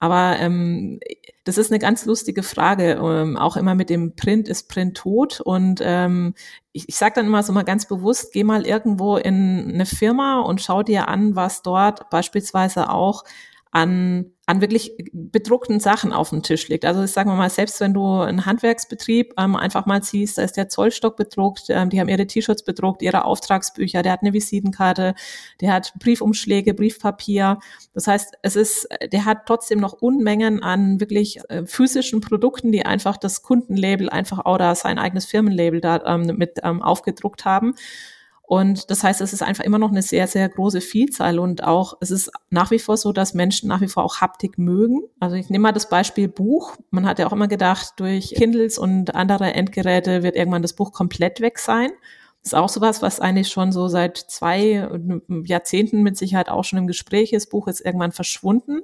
Aber 0.00 0.36
ähm, 0.38 0.98
das 1.44 1.58
ist 1.58 1.70
eine 1.70 1.78
ganz 1.78 2.06
lustige 2.06 2.42
Frage, 2.42 2.92
ähm, 2.92 3.36
auch 3.36 3.56
immer 3.56 3.74
mit 3.74 3.90
dem 3.90 4.16
Print 4.16 4.48
ist 4.48 4.68
Print 4.68 4.96
tot. 4.96 5.40
Und 5.40 5.80
ähm, 5.84 6.34
ich, 6.72 6.88
ich 6.88 6.96
sage 6.96 7.16
dann 7.16 7.26
immer 7.26 7.42
so 7.42 7.52
mal 7.52 7.64
ganz 7.64 7.86
bewusst, 7.86 8.32
geh 8.32 8.42
mal 8.42 8.66
irgendwo 8.66 9.18
in 9.18 9.70
eine 9.74 9.84
Firma 9.84 10.40
und 10.40 10.62
schau 10.62 10.82
dir 10.82 11.08
an, 11.08 11.36
was 11.36 11.62
dort 11.62 12.08
beispielsweise 12.08 12.88
auch 12.90 13.24
an 13.70 14.32
an 14.50 14.60
wirklich 14.60 14.96
bedruckten 15.12 15.78
Sachen 15.78 16.12
auf 16.12 16.30
dem 16.30 16.42
Tisch 16.42 16.66
liegt. 16.66 16.84
Also 16.84 17.04
ich 17.04 17.12
sage 17.12 17.30
mal, 17.30 17.48
selbst 17.48 17.80
wenn 17.80 17.94
du 17.94 18.04
einen 18.18 18.46
Handwerksbetrieb 18.46 19.32
ähm, 19.38 19.54
einfach 19.54 19.86
mal 19.86 20.02
siehst, 20.02 20.38
da 20.38 20.42
ist 20.42 20.56
der 20.56 20.68
Zollstock 20.68 21.16
bedruckt, 21.16 21.66
ähm, 21.68 21.88
die 21.88 22.00
haben 22.00 22.08
ihre 22.08 22.26
T-Shirts 22.26 22.64
bedruckt, 22.64 23.00
ihre 23.00 23.24
Auftragsbücher, 23.24 24.02
der 24.02 24.10
hat 24.10 24.22
eine 24.22 24.32
Visitenkarte, 24.32 25.14
der 25.60 25.72
hat 25.72 25.92
Briefumschläge, 26.00 26.74
Briefpapier. 26.74 27.60
Das 27.94 28.08
heißt, 28.08 28.38
es 28.42 28.56
ist, 28.56 28.88
der 29.12 29.24
hat 29.24 29.46
trotzdem 29.46 29.78
noch 29.78 29.92
Unmengen 29.92 30.64
an 30.64 30.98
wirklich 30.98 31.38
äh, 31.48 31.64
physischen 31.64 32.20
Produkten, 32.20 32.72
die 32.72 32.84
einfach 32.84 33.18
das 33.18 33.42
Kundenlabel 33.42 34.10
einfach 34.10 34.46
oder 34.46 34.74
sein 34.74 34.98
eigenes 34.98 35.26
Firmenlabel 35.26 35.80
da 35.80 36.02
ähm, 36.06 36.34
mit 36.36 36.58
ähm, 36.64 36.82
aufgedruckt 36.82 37.44
haben. 37.44 37.76
Und 38.50 38.90
das 38.90 39.04
heißt, 39.04 39.20
es 39.20 39.32
ist 39.32 39.44
einfach 39.44 39.62
immer 39.62 39.78
noch 39.78 39.92
eine 39.92 40.02
sehr, 40.02 40.26
sehr 40.26 40.48
große 40.48 40.80
Vielzahl 40.80 41.38
und 41.38 41.62
auch, 41.62 41.98
es 42.00 42.10
ist 42.10 42.32
nach 42.50 42.72
wie 42.72 42.80
vor 42.80 42.96
so, 42.96 43.12
dass 43.12 43.32
Menschen 43.32 43.68
nach 43.68 43.80
wie 43.80 43.86
vor 43.86 44.02
auch 44.02 44.20
Haptik 44.20 44.58
mögen. 44.58 45.02
Also 45.20 45.36
ich 45.36 45.50
nehme 45.50 45.62
mal 45.62 45.72
das 45.72 45.88
Beispiel 45.88 46.26
Buch. 46.26 46.74
Man 46.90 47.06
hat 47.06 47.20
ja 47.20 47.28
auch 47.28 47.32
immer 47.32 47.46
gedacht, 47.46 47.92
durch 47.98 48.34
Kindles 48.34 48.76
und 48.76 49.14
andere 49.14 49.54
Endgeräte 49.54 50.24
wird 50.24 50.34
irgendwann 50.34 50.62
das 50.62 50.72
Buch 50.72 50.92
komplett 50.92 51.40
weg 51.40 51.60
sein. 51.60 51.92
Ist 52.42 52.54
auch 52.54 52.70
sowas, 52.70 53.02
was 53.02 53.20
eigentlich 53.20 53.48
schon 53.48 53.70
so 53.70 53.88
seit 53.88 54.16
zwei 54.16 54.88
Jahrzehnten 55.44 56.02
mit 56.02 56.16
Sicherheit 56.16 56.48
auch 56.48 56.64
schon 56.64 56.78
im 56.78 56.86
Gespräch 56.86 57.34
ist. 57.34 57.50
Buch 57.50 57.68
ist 57.68 57.80
irgendwann 57.80 58.12
verschwunden. 58.12 58.80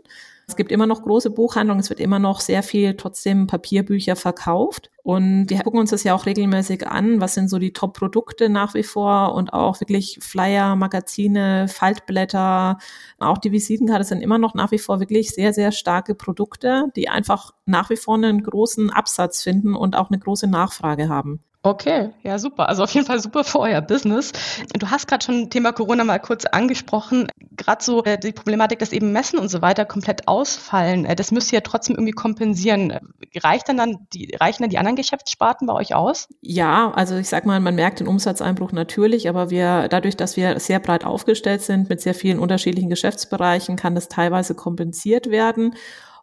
Es 0.48 0.54
gibt 0.54 0.70
immer 0.70 0.86
noch 0.86 1.02
große 1.02 1.30
Buchhandlungen, 1.30 1.80
es 1.80 1.90
wird 1.90 1.98
immer 1.98 2.20
noch 2.20 2.40
sehr 2.40 2.62
viel 2.62 2.96
trotzdem 2.96 3.48
Papierbücher 3.48 4.14
verkauft. 4.14 4.90
Und 5.02 5.50
wir 5.50 5.60
gucken 5.62 5.80
uns 5.80 5.90
das 5.90 6.04
ja 6.04 6.14
auch 6.14 6.26
regelmäßig 6.26 6.86
an, 6.86 7.20
was 7.20 7.34
sind 7.34 7.48
so 7.48 7.58
die 7.58 7.72
Top-Produkte 7.72 8.48
nach 8.48 8.74
wie 8.74 8.84
vor 8.84 9.34
und 9.34 9.52
auch 9.52 9.80
wirklich 9.80 10.18
Flyer, 10.20 10.76
Magazine, 10.76 11.66
Faltblätter, 11.66 12.78
auch 13.18 13.38
die 13.38 13.52
Visitenkarte 13.52 14.04
sind 14.04 14.20
immer 14.20 14.38
noch 14.38 14.54
nach 14.54 14.70
wie 14.70 14.78
vor 14.78 15.00
wirklich 15.00 15.30
sehr, 15.30 15.52
sehr 15.52 15.72
starke 15.72 16.14
Produkte, 16.14 16.92
die 16.94 17.08
einfach 17.08 17.52
nach 17.64 17.90
wie 17.90 17.96
vor 17.96 18.14
einen 18.14 18.42
großen 18.42 18.90
Absatz 18.90 19.42
finden 19.42 19.74
und 19.74 19.96
auch 19.96 20.10
eine 20.10 20.18
große 20.18 20.46
Nachfrage 20.46 21.08
haben. 21.08 21.40
Okay, 21.66 22.10
ja, 22.22 22.38
super. 22.38 22.68
Also 22.68 22.84
auf 22.84 22.92
jeden 22.92 23.08
Fall 23.08 23.18
super 23.18 23.42
für 23.42 23.58
euer 23.58 23.80
Business. 23.80 24.30
Du 24.78 24.88
hast 24.88 25.08
gerade 25.08 25.24
schon 25.24 25.50
Thema 25.50 25.72
Corona 25.72 26.04
mal 26.04 26.20
kurz 26.20 26.44
angesprochen. 26.44 27.26
Gerade 27.56 27.82
so 27.82 28.04
äh, 28.04 28.16
die 28.16 28.30
Problematik, 28.30 28.78
dass 28.78 28.92
eben 28.92 29.10
Messen 29.10 29.40
und 29.40 29.48
so 29.48 29.62
weiter 29.62 29.84
komplett 29.84 30.28
ausfallen. 30.28 31.04
Äh, 31.06 31.16
das 31.16 31.32
müsst 31.32 31.52
ihr 31.52 31.56
ja 31.56 31.62
trotzdem 31.62 31.96
irgendwie 31.96 32.12
kompensieren. 32.12 32.96
Reicht 33.34 33.68
dann, 33.68 33.78
dann 33.78 34.06
die, 34.12 34.32
reichen 34.38 34.62
dann 34.62 34.70
die 34.70 34.78
anderen 34.78 34.94
Geschäftssparten 34.94 35.66
bei 35.66 35.72
euch 35.72 35.92
aus? 35.92 36.28
Ja, 36.40 36.92
also 36.92 37.16
ich 37.16 37.28
sag 37.28 37.46
mal, 37.46 37.58
man 37.58 37.74
merkt 37.74 37.98
den 37.98 38.06
Umsatzeinbruch 38.06 38.70
natürlich, 38.70 39.28
aber 39.28 39.50
wir, 39.50 39.88
dadurch, 39.88 40.16
dass 40.16 40.36
wir 40.36 40.60
sehr 40.60 40.78
breit 40.78 41.04
aufgestellt 41.04 41.62
sind 41.62 41.88
mit 41.88 42.00
sehr 42.00 42.14
vielen 42.14 42.38
unterschiedlichen 42.38 42.90
Geschäftsbereichen, 42.90 43.74
kann 43.74 43.96
das 43.96 44.06
teilweise 44.06 44.54
kompensiert 44.54 45.32
werden. 45.32 45.74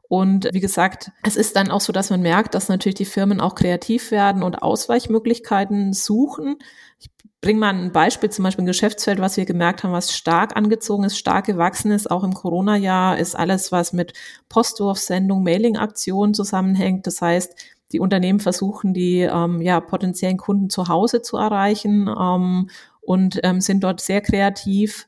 Und 0.10 0.50
wie 0.52 0.60
gesagt, 0.60 1.12
es 1.24 1.36
ist 1.36 1.56
dann 1.56 1.72
auch 1.72 1.82
so, 1.82 1.92
dass 1.94 2.10
man 2.10 2.22
merkt, 2.22 2.54
dass 2.54 2.70
natürlich 2.70 2.96
die 2.96 3.06
Firmen 3.06 3.42
auch 3.42 3.56
kreativ 3.56 4.12
werden 4.12 4.44
und 4.44 4.62
Ausweichmöglichkeiten 4.62 5.94
suchen. 5.94 6.58
Ich 7.00 7.10
bringe 7.42 7.60
mal 7.60 7.74
ein 7.74 7.92
Beispiel, 7.92 8.30
zum 8.30 8.44
Beispiel 8.44 8.64
ein 8.64 8.68
Geschäftsfeld, 8.68 9.20
was 9.20 9.38
wir 9.38 9.46
gemerkt 9.46 9.84
haben, 9.84 9.92
was 9.92 10.16
stark 10.16 10.56
angezogen 10.56 11.04
ist, 11.04 11.18
stark 11.18 11.46
gewachsen 11.46 11.92
ist, 11.92 12.12
auch 12.12 12.24
im 12.24 12.34
Corona-Jahr, 12.34 13.18
ist 13.18 13.36
alles, 13.36 13.72
was 13.72 13.92
mit 13.92 14.14
Postwurfsendung, 14.50 15.44
Mailing-Aktionen 15.44 16.34
zusammenhängt. 16.34 17.08
Das 17.08 17.22
heißt, 17.22 17.56
die 17.92 18.00
Unternehmen 18.00 18.40
versuchen, 18.40 18.94
die 18.94 19.20
ähm, 19.22 19.62
ja, 19.62 19.80
potenziellen 19.80 20.38
Kunden 20.38 20.70
zu 20.70 20.88
Hause 20.88 21.22
zu 21.22 21.38
erreichen 21.38 22.08
ähm, 22.08 22.70
und 23.02 23.40
ähm, 23.44 23.62
sind 23.62 23.84
dort 23.84 24.02
sehr 24.02 24.22
kreativ 24.22 25.06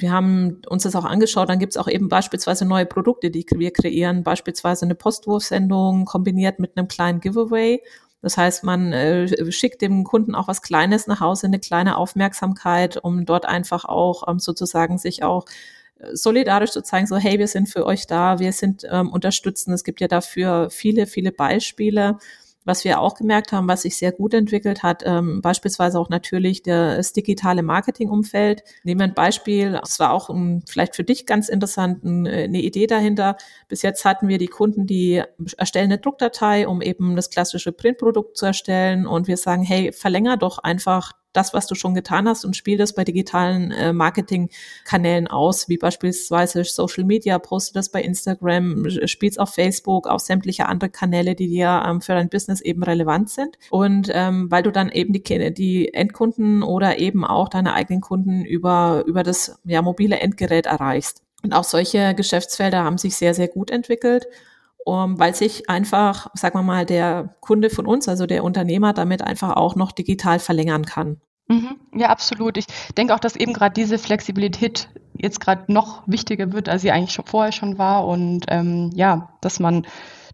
wir 0.00 0.12
haben 0.12 0.62
uns 0.68 0.84
das 0.84 0.94
auch 0.94 1.04
angeschaut, 1.04 1.48
dann 1.48 1.58
gibt 1.58 1.72
es 1.72 1.76
auch 1.76 1.88
eben 1.88 2.08
beispielsweise 2.08 2.64
neue 2.64 2.86
Produkte, 2.86 3.30
die 3.30 3.44
wir 3.56 3.72
kreieren, 3.72 4.22
beispielsweise 4.22 4.84
eine 4.84 4.94
Postwurfsendung 4.94 6.04
kombiniert 6.04 6.58
mit 6.58 6.76
einem 6.76 6.88
kleinen 6.88 7.20
Giveaway. 7.20 7.82
Das 8.20 8.36
heißt, 8.36 8.64
man 8.64 8.92
äh, 8.92 9.52
schickt 9.52 9.80
dem 9.80 10.04
Kunden 10.04 10.34
auch 10.34 10.48
was 10.48 10.62
Kleines 10.62 11.06
nach 11.06 11.20
Hause, 11.20 11.46
eine 11.46 11.60
kleine 11.60 11.96
Aufmerksamkeit, 11.96 12.96
um 12.96 13.24
dort 13.24 13.46
einfach 13.46 13.84
auch 13.84 14.26
ähm, 14.28 14.38
sozusagen 14.38 14.98
sich 14.98 15.22
auch 15.22 15.44
äh, 15.98 16.14
solidarisch 16.16 16.70
zu 16.70 16.82
zeigen, 16.82 17.06
so 17.06 17.16
hey, 17.16 17.38
wir 17.38 17.48
sind 17.48 17.68
für 17.68 17.86
euch 17.86 18.06
da, 18.06 18.38
wir 18.38 18.52
sind 18.52 18.84
ähm, 18.90 19.10
unterstützen. 19.10 19.72
Es 19.72 19.84
gibt 19.84 20.00
ja 20.00 20.08
dafür 20.08 20.68
viele, 20.70 21.06
viele 21.06 21.32
Beispiele. 21.32 22.18
Was 22.68 22.84
wir 22.84 23.00
auch 23.00 23.14
gemerkt 23.14 23.52
haben, 23.52 23.66
was 23.66 23.80
sich 23.80 23.96
sehr 23.96 24.12
gut 24.12 24.34
entwickelt 24.34 24.82
hat, 24.82 25.02
ähm, 25.06 25.40
beispielsweise 25.40 25.98
auch 25.98 26.10
natürlich 26.10 26.62
das 26.62 27.14
digitale 27.14 27.62
Marketingumfeld. 27.62 28.62
Nehmen 28.84 29.00
wir 29.00 29.06
ein 29.06 29.14
Beispiel, 29.14 29.80
es 29.82 29.98
war 29.98 30.12
auch 30.12 30.28
ein, 30.28 30.62
vielleicht 30.68 30.94
für 30.94 31.02
dich 31.02 31.24
ganz 31.24 31.48
interessant, 31.48 32.04
äh, 32.04 32.44
eine 32.44 32.60
Idee 32.60 32.86
dahinter. 32.86 33.38
Bis 33.68 33.80
jetzt 33.80 34.04
hatten 34.04 34.28
wir 34.28 34.36
die 34.36 34.48
Kunden, 34.48 34.86
die 34.86 35.22
erstellen 35.56 35.86
eine 35.86 35.96
Druckdatei, 35.96 36.68
um 36.68 36.82
eben 36.82 37.16
das 37.16 37.30
klassische 37.30 37.72
Printprodukt 37.72 38.36
zu 38.36 38.44
erstellen 38.44 39.06
und 39.06 39.28
wir 39.28 39.38
sagen, 39.38 39.62
hey, 39.62 39.90
verlänger 39.90 40.36
doch 40.36 40.58
einfach 40.58 41.12
das, 41.32 41.54
was 41.54 41.66
du 41.66 41.74
schon 41.74 41.94
getan 41.94 42.28
hast 42.28 42.44
und 42.44 42.56
spiel 42.56 42.78
das 42.78 42.94
bei 42.94 43.04
digitalen 43.04 43.70
äh, 43.70 43.92
Marketingkanälen 43.92 45.28
aus, 45.28 45.68
wie 45.68 45.76
beispielsweise 45.76 46.64
Social 46.64 47.04
Media, 47.04 47.38
poste 47.38 47.74
das 47.74 47.90
bei 47.90 48.02
Instagram, 48.02 48.88
spielst 49.06 49.38
auf 49.38 49.54
Facebook, 49.54 50.06
auf 50.06 50.20
sämtliche 50.20 50.66
andere 50.66 50.90
Kanäle, 50.90 51.34
die 51.34 51.48
dir 51.48 51.82
ähm, 51.86 52.00
für 52.00 52.12
dein 52.12 52.28
Business 52.28 52.60
eben 52.60 52.82
relevant 52.82 53.30
sind. 53.30 53.58
Und 53.70 54.10
ähm, 54.12 54.50
weil 54.50 54.62
du 54.62 54.72
dann 54.72 54.90
eben 54.90 55.12
die, 55.12 55.54
die 55.54 55.92
Endkunden 55.94 56.62
oder 56.62 56.98
eben 56.98 57.24
auch 57.24 57.48
deine 57.48 57.74
eigenen 57.74 58.00
Kunden 58.00 58.44
über, 58.44 59.04
über 59.06 59.22
das 59.22 59.60
ja, 59.64 59.82
mobile 59.82 60.18
Endgerät 60.18 60.66
erreichst. 60.66 61.22
Und 61.42 61.52
auch 61.52 61.64
solche 61.64 62.14
Geschäftsfelder 62.14 62.82
haben 62.82 62.98
sich 62.98 63.16
sehr, 63.16 63.34
sehr 63.34 63.48
gut 63.48 63.70
entwickelt 63.70 64.26
um, 64.84 65.18
weil 65.18 65.34
sich 65.34 65.68
einfach, 65.68 66.30
sagen 66.34 66.58
wir 66.58 66.62
mal, 66.62 66.86
der 66.86 67.36
Kunde 67.40 67.70
von 67.70 67.86
uns, 67.86 68.08
also 68.08 68.26
der 68.26 68.44
Unternehmer, 68.44 68.92
damit 68.92 69.22
einfach 69.22 69.56
auch 69.56 69.76
noch 69.76 69.92
digital 69.92 70.38
verlängern 70.38 70.84
kann. 70.86 71.20
Mhm. 71.48 71.76
Ja, 71.94 72.08
absolut. 72.08 72.56
Ich 72.58 72.66
denke 72.96 73.14
auch, 73.14 73.20
dass 73.20 73.34
eben 73.34 73.52
gerade 73.52 73.72
diese 73.72 73.98
Flexibilität 73.98 74.88
jetzt 75.14 75.40
gerade 75.40 75.72
noch 75.72 76.02
wichtiger 76.06 76.52
wird, 76.52 76.68
als 76.68 76.82
sie 76.82 76.90
eigentlich 76.90 77.12
schon 77.12 77.26
vorher 77.26 77.52
schon 77.52 77.78
war. 77.78 78.06
Und 78.06 78.44
ähm, 78.48 78.90
ja, 78.94 79.30
dass 79.40 79.58
man, 79.58 79.86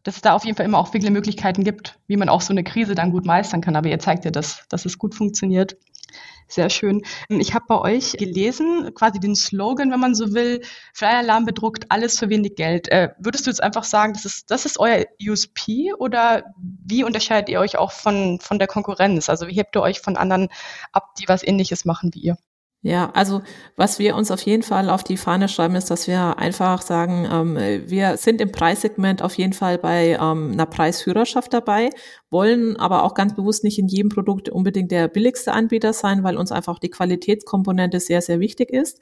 dass 0.03 0.17
es 0.17 0.23
da 0.23 0.35
auf 0.35 0.45
jeden 0.45 0.57
Fall 0.57 0.67
immer 0.67 0.79
auch 0.79 0.89
viele 0.89 1.11
Möglichkeiten 1.11 1.65
gibt, 1.65 1.99
wie 2.07 2.17
man 2.17 2.29
auch 2.29 2.41
so 2.41 2.53
eine 2.53 2.65
Krise 2.65 2.95
dann 2.95 3.13
gut 3.13 3.25
meistern 3.25 3.61
kann. 3.61 3.77
Aber 3.77 3.89
ihr 3.89 3.99
zeigt 3.99 4.25
ja, 4.25 4.31
dass, 4.31 4.67
dass 4.69 4.85
es 4.85 4.99
gut 4.99 5.15
funktioniert. 5.15 5.77
Sehr 6.47 6.69
schön. 6.71 7.03
Ich 7.29 7.55
habe 7.55 7.65
bei 7.67 7.81
euch 7.81 8.13
gelesen, 8.13 8.93
quasi 8.95 9.19
den 9.19 9.35
Slogan, 9.35 9.91
wenn 9.91 10.01
man 10.01 10.15
so 10.15 10.35
will, 10.35 10.61
Flyer-Alarm 10.93 11.47
bedruckt, 11.47 11.87
alles 11.91 12.19
für 12.19 12.29
wenig 12.29 12.55
Geld. 12.55 12.89
Äh, 12.89 13.11
würdest 13.19 13.47
du 13.47 13.51
jetzt 13.51 13.63
einfach 13.63 13.85
sagen, 13.85 14.13
das 14.13 14.25
ist, 14.25 14.51
das 14.51 14.67
ist 14.67 14.79
euer 14.79 15.05
USP 15.21 15.95
oder 15.99 16.45
wie 16.59 17.03
unterscheidet 17.03 17.49
ihr 17.49 17.61
euch 17.61 17.79
auch 17.79 17.93
von, 17.93 18.39
von 18.41 18.59
der 18.59 18.69
Konkurrenz? 18.69 19.29
Also 19.29 19.49
wie 19.49 19.55
hebt 19.55 19.75
ihr 19.75 19.83
euch 19.83 20.01
von 20.01 20.17
anderen 20.17 20.49
ab, 20.93 21.15
die 21.19 21.29
was 21.29 21.43
ähnliches 21.43 21.85
machen 21.85 22.11
wie 22.15 22.21
ihr? 22.21 22.37
Ja, 22.87 23.11
also 23.15 23.41
was 23.77 23.99
wir 23.99 24.15
uns 24.15 24.31
auf 24.31 24.43
jeden 24.43 24.63
Fall 24.63 24.91
auf 24.91 25.03
die 25.03 25.17
Fahne 25.17 25.49
schreiben, 25.49 25.75
ist, 25.75 25.91
dass 25.91 26.07
wir 26.07 26.39
einfach 26.39 26.83
sagen, 26.83 27.27
ähm, 27.33 27.57
wir 27.89 28.19
sind 28.19 28.43
im 28.43 28.53
Preissegment 28.53 29.23
auf 29.23 29.39
jeden 29.39 29.55
Fall 29.55 29.79
bei 29.79 30.19
ähm, 30.21 30.51
einer 30.53 30.67
Preisführerschaft 30.67 31.55
dabei, 31.55 31.89
wollen 32.29 32.77
aber 32.77 33.05
auch 33.05 33.15
ganz 33.15 33.35
bewusst 33.35 33.65
nicht 33.65 33.79
in 33.79 33.89
jedem 33.89 34.11
Produkt 34.11 34.51
unbedingt 34.51 34.91
der 34.91 35.09
billigste 35.09 35.55
Anbieter 35.55 35.95
sein, 35.95 36.25
weil 36.25 36.37
uns 36.37 36.53
einfach 36.53 36.79
die 36.79 36.91
Qualitätskomponente 36.91 38.01
sehr, 38.01 38.21
sehr 38.21 38.39
wichtig 38.39 38.69
ist. 38.69 39.01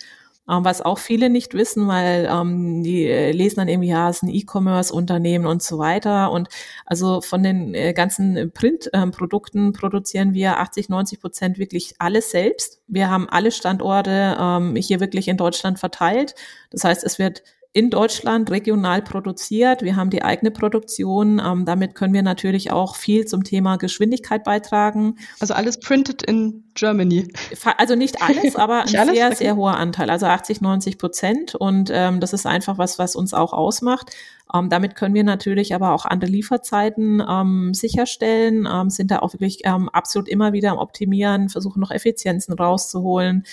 Ähm, 0.48 0.64
was 0.64 0.82
auch 0.82 0.98
viele 0.98 1.30
nicht 1.30 1.54
wissen, 1.54 1.86
weil 1.86 2.28
ähm, 2.28 2.82
die 2.82 3.06
äh, 3.06 3.30
lesen 3.30 3.56
dann 3.56 3.68
irgendwie, 3.68 3.90
ja, 3.90 4.08
es 4.08 4.16
ist 4.16 4.22
ein 4.24 4.28
E-Commerce-Unternehmen 4.28 5.46
und 5.46 5.62
so 5.62 5.78
weiter. 5.78 6.32
Und 6.32 6.48
also 6.84 7.20
von 7.20 7.44
den 7.44 7.74
äh, 7.74 7.92
ganzen 7.92 8.50
Print-Produkten 8.52 9.66
ähm, 9.66 9.72
produzieren 9.72 10.34
wir 10.34 10.58
80, 10.58 10.88
90 10.88 11.20
Prozent 11.20 11.58
wirklich 11.58 11.94
alles 11.98 12.32
selbst. 12.32 12.80
Wir 12.88 13.08
haben 13.08 13.28
alle 13.28 13.52
Standorte 13.52 14.36
ähm, 14.40 14.74
hier 14.74 14.98
wirklich 14.98 15.28
in 15.28 15.36
Deutschland 15.36 15.78
verteilt. 15.78 16.34
Das 16.70 16.82
heißt, 16.82 17.04
es 17.04 17.20
wird 17.20 17.44
in 17.74 17.88
Deutschland 17.88 18.50
regional 18.50 19.00
produziert. 19.00 19.82
Wir 19.82 19.96
haben 19.96 20.10
die 20.10 20.22
eigene 20.22 20.50
Produktion. 20.50 21.40
Ähm, 21.42 21.64
damit 21.64 21.94
können 21.94 22.12
wir 22.12 22.22
natürlich 22.22 22.70
auch 22.70 22.96
viel 22.96 23.24
zum 23.26 23.44
Thema 23.44 23.76
Geschwindigkeit 23.76 24.44
beitragen. 24.44 25.16
Also 25.40 25.54
alles 25.54 25.80
printed 25.80 26.22
in 26.22 26.64
Germany. 26.74 27.32
Also 27.78 27.94
nicht 27.94 28.20
alles, 28.20 28.56
aber 28.56 28.82
nicht 28.84 28.94
ein 28.94 29.00
alles? 29.00 29.14
sehr, 29.16 29.26
okay. 29.28 29.36
sehr 29.36 29.56
hoher 29.56 29.78
Anteil. 29.78 30.10
Also 30.10 30.26
80, 30.26 30.60
90 30.60 30.98
Prozent. 30.98 31.54
Und 31.54 31.90
ähm, 31.90 32.20
das 32.20 32.34
ist 32.34 32.44
einfach 32.44 32.76
was, 32.76 32.98
was 32.98 33.16
uns 33.16 33.32
auch 33.32 33.54
ausmacht. 33.54 34.10
Ähm, 34.54 34.68
damit 34.68 34.94
können 34.94 35.14
wir 35.14 35.24
natürlich 35.24 35.74
aber 35.74 35.92
auch 35.92 36.04
andere 36.04 36.30
Lieferzeiten 36.30 37.22
ähm, 37.26 37.72
sicherstellen, 37.72 38.68
ähm, 38.70 38.90
sind 38.90 39.10
da 39.10 39.20
auch 39.20 39.32
wirklich 39.32 39.60
ähm, 39.64 39.88
absolut 39.88 40.28
immer 40.28 40.52
wieder 40.52 40.72
am 40.72 40.78
Optimieren, 40.78 41.48
versuchen 41.48 41.80
noch 41.80 41.90
Effizienzen 41.90 42.52
rauszuholen. 42.52 43.44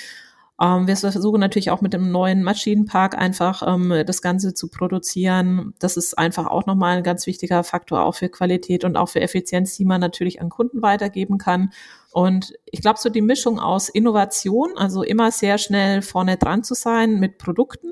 Ähm, 0.62 0.88
wir 0.88 0.98
versuchen 0.98 1.40
natürlich 1.40 1.72
auch 1.72 1.82
mit 1.82 1.94
dem 1.94 2.12
neuen 2.12 2.44
Maschinenpark 2.44 3.18
einfach 3.18 3.64
ähm, 3.66 4.04
das 4.06 4.22
Ganze 4.22 4.54
zu 4.54 4.68
produzieren. 4.68 5.74
Das 5.80 5.96
ist 5.96 6.18
einfach 6.18 6.48
auch 6.48 6.66
nochmal 6.66 6.98
ein 6.98 7.04
ganz 7.04 7.28
wichtiger 7.28 7.64
Faktor 7.64 8.04
auch 8.04 8.16
für 8.16 8.30
Qualität 8.30 8.84
und 8.84 8.98
auch 8.98 9.08
für 9.08 9.22
Effizienz, 9.22 9.78
die 9.78 9.86
man 9.86 10.02
natürlich 10.02 10.42
an 10.42 10.50
Kunden 10.50 10.82
weitergeben 10.82 11.38
kann. 11.38 11.72
Und 12.12 12.54
ich 12.66 12.82
glaube, 12.82 13.00
so 13.00 13.10
die 13.10 13.22
Mischung 13.22 13.60
aus 13.60 13.88
Innovation, 13.88 14.72
also 14.76 15.04
immer 15.04 15.32
sehr 15.32 15.58
schnell 15.58 16.02
vorne 16.02 16.38
dran 16.38 16.64
zu 16.64 16.74
sein 16.74 17.20
mit 17.20 17.38
Produkten, 17.38 17.92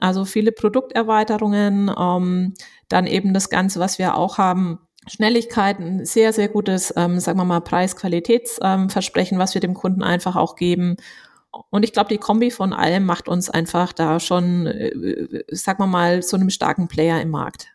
also 0.00 0.24
viele 0.24 0.52
Produkterweiterungen, 0.52 1.90
ähm, 1.96 2.54
dann 2.88 3.06
eben 3.06 3.32
das 3.32 3.50
Ganze, 3.50 3.78
was 3.78 3.98
wir 3.98 4.16
auch 4.16 4.38
haben, 4.38 4.80
Schnelligkeit, 5.06 5.78
ein 5.78 6.04
sehr, 6.04 6.32
sehr 6.32 6.48
gutes, 6.48 6.92
ähm, 6.96 7.18
sagen 7.20 7.38
wir 7.38 7.44
mal, 7.44 7.60
Preis-Qualitätsversprechen, 7.60 9.36
ähm, 9.36 9.40
was 9.40 9.54
wir 9.54 9.60
dem 9.60 9.74
Kunden 9.74 10.02
einfach 10.02 10.36
auch 10.36 10.54
geben 10.56 10.96
und 11.70 11.82
ich 11.82 11.92
glaube, 11.92 12.08
die 12.08 12.18
Kombi 12.18 12.50
von 12.50 12.72
allem 12.72 13.04
macht 13.04 13.28
uns 13.28 13.50
einfach 13.50 13.92
da 13.92 14.20
schon, 14.20 14.66
äh, 14.66 15.44
sagen 15.50 15.82
wir 15.82 15.86
mal, 15.86 16.22
so 16.22 16.36
einem 16.36 16.50
starken 16.50 16.88
Player 16.88 17.20
im 17.20 17.30
Markt. 17.30 17.74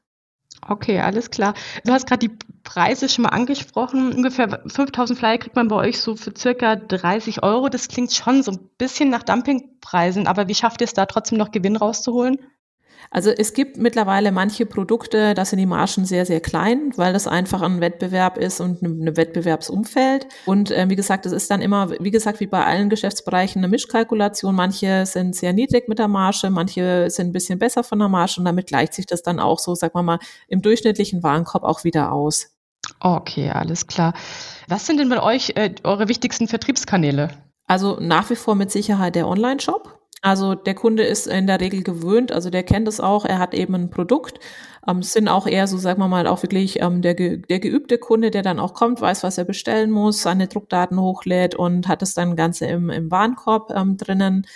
Okay, 0.68 1.00
alles 1.00 1.30
klar. 1.30 1.54
Du 1.84 1.92
hast 1.92 2.08
gerade 2.08 2.28
die 2.28 2.38
Preise 2.64 3.10
schon 3.10 3.24
mal 3.24 3.30
angesprochen. 3.30 4.14
Ungefähr 4.14 4.62
5000 4.66 5.20
Flyer 5.20 5.38
kriegt 5.38 5.56
man 5.56 5.68
bei 5.68 5.76
euch 5.76 6.00
so 6.00 6.16
für 6.16 6.34
circa 6.38 6.76
30 6.78 7.44
Euro. 7.44 7.68
Das 7.68 7.90
klingt 7.90 8.14
schon 8.14 8.44
so 8.44 8.52
ein 8.52 8.70
bisschen 8.78 9.10
nach 9.10 9.24
Dumpingpreisen, 9.24 10.28
aber 10.28 10.48
wie 10.48 10.56
schafft 10.56 10.82
ihr 10.82 10.86
es 10.86 10.94
da 10.94 11.06
trotzdem 11.06 11.38
noch 11.38 11.52
Gewinn 11.52 11.76
rauszuholen? 11.76 12.38
Also 13.12 13.30
es 13.30 13.54
gibt 13.54 13.78
mittlerweile 13.78 14.32
manche 14.32 14.66
Produkte, 14.66 15.34
da 15.34 15.46
sind 15.46 15.60
die 15.60 15.66
Margen 15.66 16.06
sehr, 16.06 16.26
sehr 16.26 16.40
klein, 16.40 16.92
weil 16.96 17.14
das 17.14 17.28
einfach 17.28 17.62
ein 17.62 17.82
Wettbewerb 17.82 18.38
ist 18.38 18.60
und 18.60 18.82
ein 18.82 19.16
Wettbewerbsumfeld. 19.16 20.28
Und 20.46 20.72
äh, 20.72 20.90
wie 20.90 20.96
gesagt, 20.96 21.26
es 21.26 21.32
ist 21.32 21.50
dann 21.52 21.62
immer, 21.62 21.92
wie 22.00 22.12
gesagt, 22.12 22.40
wie 22.40 22.48
bei 22.48 22.66
allen 22.66 22.90
Geschäftsbereichen 22.90 23.60
eine 23.60 23.68
Mischkalkulation. 23.68 24.56
Manche 24.56 25.06
sind 25.06 25.36
sehr 25.36 25.54
niedrig 25.54 25.88
mit 25.88 26.00
der 26.00 26.08
Marge, 26.08 26.50
manche 26.50 27.10
sind 27.10 27.28
ein 27.28 27.34
bisschen 27.34 27.60
besser 27.60 27.84
von 27.84 28.00
der 28.00 28.10
Marge 28.10 28.36
und 28.38 28.46
damit 28.46 28.68
gleicht 28.68 28.94
sich 28.94 29.06
das 29.06 29.22
dann 29.24 29.40
auch 29.40 29.60
so, 29.60 29.76
sagen 29.76 29.94
wir 29.96 30.04
mal, 30.04 30.20
im 30.48 30.62
durchschnittlichen 30.62 31.24
Warenkorb 31.24 31.64
auch 31.64 31.84
wieder 31.84 32.12
aus. 32.12 32.50
Okay, 33.00 33.50
alles 33.50 33.88
klar. 33.88 34.14
Was 34.68 34.86
sind 34.86 35.00
denn 35.00 35.10
bei 35.10 35.22
euch 35.22 35.54
äh, 35.56 35.74
eure 35.84 36.08
wichtigsten 36.08 36.48
Vertriebskanäle? 36.48 37.30
Also 37.66 37.98
nach 38.00 38.30
wie 38.30 38.36
vor 38.36 38.56
mit 38.56 38.72
Sicherheit 38.72 39.16
der 39.16 39.28
Online-Shop. 39.28 40.00
Also 40.26 40.56
der 40.56 40.74
Kunde 40.74 41.04
ist 41.04 41.28
in 41.28 41.48
der 41.48 41.60
Regel 41.60 41.84
gewöhnt, 41.84 42.32
also 42.32 42.50
der 42.50 42.64
kennt 42.64 42.88
es 42.88 43.02
auch, 43.02 43.26
er 43.26 43.40
hat 43.40 43.54
eben 43.54 43.76
ein 43.76 43.90
Produkt, 43.90 44.40
ähm, 44.88 45.04
sind 45.04 45.28
auch 45.28 45.46
eher 45.48 45.68
so, 45.68 45.78
sagen 45.78 46.00
wir 46.00 46.08
mal, 46.08 46.28
auch 46.28 46.44
wirklich 46.44 46.82
ähm, 46.82 47.02
der, 47.02 47.14
der 47.14 47.60
geübte 47.60 47.98
Kunde, 47.98 48.32
der 48.32 48.42
dann 48.42 48.58
auch 48.58 48.74
kommt, 48.74 49.02
weiß, 49.02 49.24
was 49.24 49.38
er 49.38 49.44
bestellen 49.44 49.92
muss, 49.92 50.22
seine 50.22 50.48
Druckdaten 50.48 50.98
hochlädt 50.98 51.56
und 51.56 51.90
hat 51.90 52.02
es 52.02 52.14
dann 52.14 52.38
Ganze 52.38 52.68
im, 52.68 52.90
im 52.90 53.12
Warenkorb 53.12 53.72
ähm, 53.76 53.98
drinnen. 53.98 54.48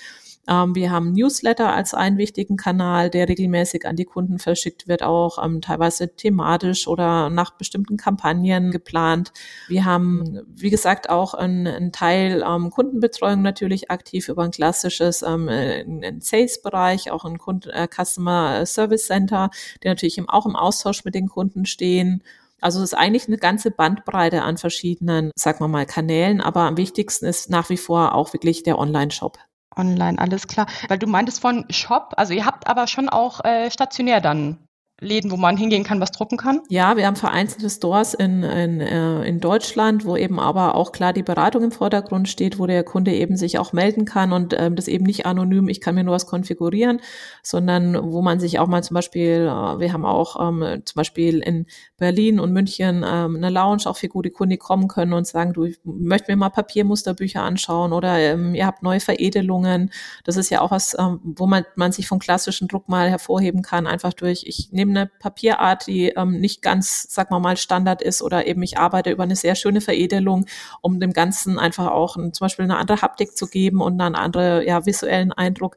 Ähm, 0.48 0.76
wir 0.76 0.92
haben 0.92 1.14
Newsletter 1.14 1.74
als 1.74 1.94
einen 1.94 2.18
wichtigen 2.18 2.58
Kanal, 2.58 3.10
der 3.10 3.28
regelmäßig 3.28 3.86
an 3.86 3.96
die 3.96 4.06
Kunden 4.06 4.40
verschickt 4.40 4.88
wird, 4.88 5.04
auch 5.04 5.44
ähm, 5.44 5.62
teilweise 5.62 6.16
thematisch 6.16 6.88
oder 6.88 7.30
nach 7.30 7.52
bestimmten 7.52 7.98
Kampagnen 7.98 8.72
geplant. 8.72 9.34
Wir 9.68 9.86
haben, 9.86 10.42
wie 10.48 10.70
gesagt, 10.70 11.10
auch 11.10 11.34
einen 11.34 11.92
Teil 11.92 12.44
ähm, 12.48 12.70
Kundenbetreuung 12.70 13.42
natürlich 13.42 13.92
aktiv 13.92 14.30
über 14.30 14.44
ein 14.44 14.52
klassisches 14.52 15.24
ein 15.24 16.20
Sales-Bereich, 16.22 17.12
auch 17.12 17.26
ein 17.26 17.38
Kunden, 17.38 17.70
äh, 17.70 17.88
Customer 17.88 18.66
Service 18.66 19.08
Center, 19.08 19.50
der 19.84 19.92
natürlich 19.92 20.22
auch 20.30 20.46
im 20.46 20.56
Austausch 20.56 21.04
mit 21.06 21.16
den 21.16 21.28
Kunden 21.28 21.66
stehen. 21.66 22.24
Also 22.60 22.80
es 22.80 22.92
ist 22.92 22.98
eigentlich 22.98 23.28
eine 23.28 23.38
ganze 23.38 23.72
Bandbreite 23.72 24.42
an 24.42 24.58
verschiedenen, 24.58 25.32
sagen 25.36 25.60
wir 25.60 25.68
mal, 25.68 25.86
Kanälen, 25.86 26.42
aber 26.42 26.62
am 26.62 26.78
wichtigsten 26.78 27.26
ist 27.26 27.50
nach 27.50 27.70
wie 27.70 27.78
vor 27.78 28.16
auch 28.16 28.34
wirklich 28.34 28.64
der 28.64 28.80
Online-Shop. 28.80 29.38
Online, 29.78 30.20
alles 30.20 30.48
klar. 30.48 30.68
Weil 30.88 31.00
du 31.00 31.08
meintest 31.08 31.42
von 31.42 31.66
Shop, 31.70 32.14
also 32.18 32.34
ihr 32.34 32.46
habt 32.46 32.68
aber 32.68 32.88
schon 32.88 33.10
auch 33.10 33.44
äh, 33.44 33.72
stationär 33.72 34.22
dann 34.22 34.67
Läden, 35.00 35.30
wo 35.30 35.38
man 35.38 35.58
hingehen 35.58 35.84
kann, 35.84 36.02
was 36.02 36.12
drucken 36.12 36.38
kann? 36.38 36.62
Ja, 36.70 36.98
wir 36.98 37.06
haben 37.06 37.16
vereinzelte 37.16 37.70
Stores 37.70 38.16
in, 38.16 38.42
in, 38.42 38.82
äh, 38.82 39.24
in 39.26 39.40
Deutschland, 39.40 40.06
wo 40.06 40.18
eben 40.18 40.40
aber 40.40 40.74
auch 40.74 40.92
klar 40.92 41.14
die 41.14 41.22
Beratung 41.22 41.66
im 41.66 41.72
Vordergrund 41.72 42.28
steht, 42.28 42.58
wo 42.58 42.66
der 42.66 42.84
Kunde 42.84 43.14
eben 43.14 43.38
sich 43.38 43.60
auch 43.60 43.74
melden 43.74 44.06
kann 44.06 44.34
und 44.34 44.56
ähm, 44.58 44.76
das 44.76 44.88
eben 44.88 45.06
nicht 45.06 45.28
anonym, 45.28 45.70
ich 45.70 45.82
kann 45.82 45.94
mir 45.94 46.04
nur 46.04 46.16
was 46.16 46.26
konfigurieren, 46.26 47.00
sondern 47.44 48.12
wo 48.12 48.24
man 48.24 48.40
sich 48.40 48.58
auch 48.58 48.66
mal 48.66 48.84
zum 48.84 48.96
Beispiel, 48.96 49.42
äh, 49.42 49.80
wir 49.80 49.94
haben 49.94 50.04
auch 50.04 50.48
ähm, 50.50 50.82
zum 50.84 50.96
Beispiel 50.96 51.40
in 51.40 51.68
Berlin 51.98 52.40
und 52.40 52.52
München 52.52 53.06
ähm, 53.08 53.36
eine 53.36 53.52
Lounge, 53.52 53.84
auch 53.86 53.98
für 53.98 54.08
gute 54.08 54.32
Kunden, 54.32 54.58
kommen 54.58 54.88
können 54.88 55.14
und 55.14 55.28
sagen, 55.28 55.54
du, 55.54 55.66
ich 55.66 55.80
möchte 55.84 56.32
mir 56.32 56.38
mal 56.38 56.50
Papiermusterbücher 56.50 57.44
anschauen 57.44 57.94
oder 57.94 58.18
ähm, 58.18 58.56
ihr 58.56 58.66
habt 58.66 58.82
neue 58.82 59.00
Veredelungen. 59.00 59.92
Das 60.24 60.38
ist 60.38 60.50
ja 60.50 60.62
auch 60.62 60.72
was, 60.72 60.96
ähm, 60.98 61.20
wo 61.24 61.46
man, 61.46 61.66
man 61.76 61.92
sich 61.92 62.08
vom 62.08 62.18
klassischen 62.18 62.68
Druck 62.68 62.90
mal 62.90 63.10
hervorheben 63.10 63.62
kann, 63.62 63.86
einfach 63.86 64.14
durch, 64.14 64.46
ich 64.48 64.70
nehme 64.72 64.87
eben 64.88 64.98
eine 64.98 65.08
Papierart, 65.08 65.88
die 65.88 66.10
ähm, 66.10 66.40
nicht 66.40 66.62
ganz, 66.62 67.08
sag 67.10 67.32
mal 67.32 67.40
mal, 67.40 67.58
Standard 67.58 68.02
ist 68.02 68.22
oder 68.22 68.48
eben 68.48 68.64
ich 68.64 68.78
arbeite 68.78 69.12
über 69.12 69.24
eine 69.24 69.36
sehr 69.36 69.56
schöne 69.56 69.82
Veredelung, 69.82 70.46
um 70.82 71.00
dem 71.00 71.14
Ganzen 71.14 71.60
einfach 71.60 71.88
auch 71.88 72.16
ein, 72.16 72.34
zum 72.34 72.46
Beispiel 72.46 72.64
eine 72.64 72.78
andere 72.78 73.02
Haptik 73.02 73.36
zu 73.36 73.48
geben 73.48 73.82
und 73.82 74.00
einen 74.00 74.16
anderen 74.16 74.66
ja, 74.66 74.86
visuellen 74.86 75.32
Eindruck. 75.32 75.76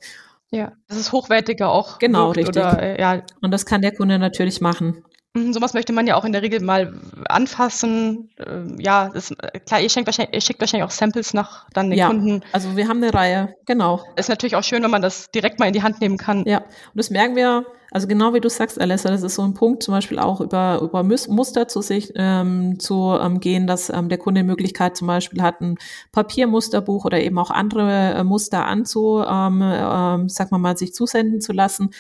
Ja, 0.50 0.72
das 0.88 0.98
ist 0.98 1.12
hochwertiger 1.12 1.70
auch. 1.70 1.98
Genau, 1.98 2.28
wirkt, 2.28 2.38
richtig. 2.38 2.62
Oder, 2.62 2.82
äh, 2.82 3.00
ja. 3.00 3.22
Und 3.40 3.52
das 3.52 3.66
kann 3.66 3.82
der 3.82 3.94
Kunde 3.94 4.18
natürlich 4.18 4.60
machen. 4.60 5.04
Mhm, 5.34 5.52
sowas 5.52 5.74
möchte 5.74 5.92
man 5.92 6.08
ja 6.08 6.16
auch 6.16 6.24
in 6.24 6.32
der 6.32 6.42
Regel 6.42 6.60
mal 6.60 6.92
anfassen. 7.28 8.30
Ähm, 8.44 8.76
ja, 8.80 9.10
das, 9.10 9.32
klar, 9.66 9.80
ihr, 9.80 9.90
wahrscheinlich, 10.04 10.34
ihr 10.34 10.40
schickt 10.40 10.60
wahrscheinlich 10.60 10.84
auch 10.84 10.90
Samples 10.90 11.34
nach 11.34 11.68
dann 11.72 11.90
den 11.90 11.98
ja, 12.00 12.08
Kunden. 12.08 12.42
Also 12.50 12.76
wir 12.76 12.88
haben 12.88 13.00
eine 13.02 13.14
Reihe, 13.14 13.54
genau. 13.64 14.02
Ist 14.16 14.28
natürlich 14.28 14.56
auch 14.56 14.64
schön, 14.64 14.82
wenn 14.82 14.90
man 14.90 15.02
das 15.02 15.30
direkt 15.30 15.60
mal 15.60 15.66
in 15.66 15.72
die 15.72 15.84
Hand 15.84 16.00
nehmen 16.00 16.16
kann. 16.16 16.44
Ja, 16.46 16.58
und 16.58 16.96
das 16.96 17.10
merken 17.10 17.36
wir, 17.36 17.64
also 17.90 18.06
genau 18.06 18.34
wie 18.34 18.40
du 18.40 18.48
sagst, 18.48 18.80
Alessa, 18.80 19.10
das 19.10 19.22
ist 19.22 19.34
so 19.34 19.42
ein 19.42 19.54
Punkt, 19.54 19.82
zum 19.82 19.92
Beispiel 19.92 20.18
auch 20.18 20.40
über, 20.40 20.80
über 20.82 21.02
Muster 21.02 21.68
zu 21.68 21.82
sich 21.82 22.12
ähm, 22.16 22.78
zu 22.78 23.16
ähm, 23.20 23.40
gehen, 23.40 23.66
dass 23.66 23.90
ähm, 23.90 24.08
der 24.08 24.18
Kunde 24.18 24.42
die 24.42 24.46
Möglichkeit 24.46 24.96
zum 24.96 25.06
Beispiel 25.06 25.42
hat, 25.42 25.60
ein 25.60 25.76
Papiermusterbuch 26.12 27.04
oder 27.04 27.20
eben 27.20 27.38
auch 27.38 27.50
andere 27.50 28.14
äh, 28.14 28.24
Muster 28.24 28.66
anzu, 28.66 29.24
ähm, 29.26 29.62
äh, 29.62 30.28
sag 30.28 30.50
mal 30.50 30.58
mal, 30.58 30.76
sich 30.76 30.94
zusenden 30.94 31.40
zu 31.40 31.52
lassen 31.52 31.90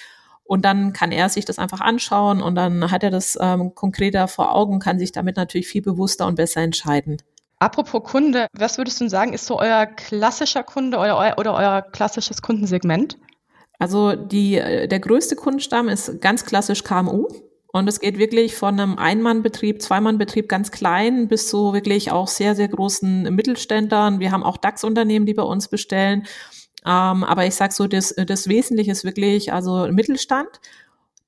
und 0.50 0.64
dann 0.64 0.92
kann 0.92 1.12
er 1.12 1.28
sich 1.28 1.44
das 1.44 1.60
einfach 1.60 1.80
anschauen 1.80 2.42
und 2.42 2.56
dann 2.56 2.90
hat 2.90 3.04
er 3.04 3.10
das 3.10 3.38
ähm, 3.40 3.72
konkreter 3.76 4.26
vor 4.26 4.52
Augen, 4.52 4.80
kann 4.80 4.98
sich 4.98 5.12
damit 5.12 5.36
natürlich 5.36 5.68
viel 5.68 5.80
bewusster 5.80 6.26
und 6.26 6.34
besser 6.34 6.60
entscheiden. 6.60 7.18
Apropos 7.60 8.02
Kunde, 8.02 8.48
was 8.52 8.76
würdest 8.76 9.00
du 9.00 9.08
sagen, 9.08 9.32
ist 9.32 9.46
so 9.46 9.60
euer 9.60 9.86
klassischer 9.86 10.64
Kunde 10.64 10.98
euer, 10.98 11.36
oder 11.38 11.54
euer 11.54 11.82
klassisches 11.82 12.42
Kundensegment? 12.42 13.16
Also 13.80 14.14
die, 14.14 14.58
äh, 14.58 14.86
der 14.86 15.00
größte 15.00 15.34
Kundenstamm 15.34 15.88
ist 15.88 16.20
ganz 16.20 16.44
klassisch 16.44 16.84
KMU. 16.84 17.26
Und 17.72 17.88
es 17.88 18.00
geht 18.00 18.18
wirklich 18.18 18.56
von 18.56 18.78
einem 18.78 18.98
Einmannbetrieb, 18.98 19.80
Zweimannbetrieb 19.80 20.48
ganz 20.48 20.70
klein 20.70 21.28
bis 21.28 21.48
zu 21.48 21.72
wirklich 21.72 22.10
auch 22.10 22.26
sehr, 22.26 22.56
sehr 22.56 22.68
großen 22.68 23.34
Mittelständlern. 23.34 24.18
Wir 24.18 24.32
haben 24.32 24.42
auch 24.42 24.56
DAX-Unternehmen, 24.56 25.24
die 25.24 25.34
bei 25.34 25.44
uns 25.44 25.68
bestellen. 25.68 26.26
Ähm, 26.84 27.24
aber 27.24 27.46
ich 27.46 27.54
sage 27.54 27.72
so, 27.72 27.86
das, 27.86 28.14
das 28.14 28.48
Wesentliche 28.48 28.90
ist 28.90 29.04
wirklich 29.04 29.52
also 29.52 29.86
Mittelstand. 29.90 30.48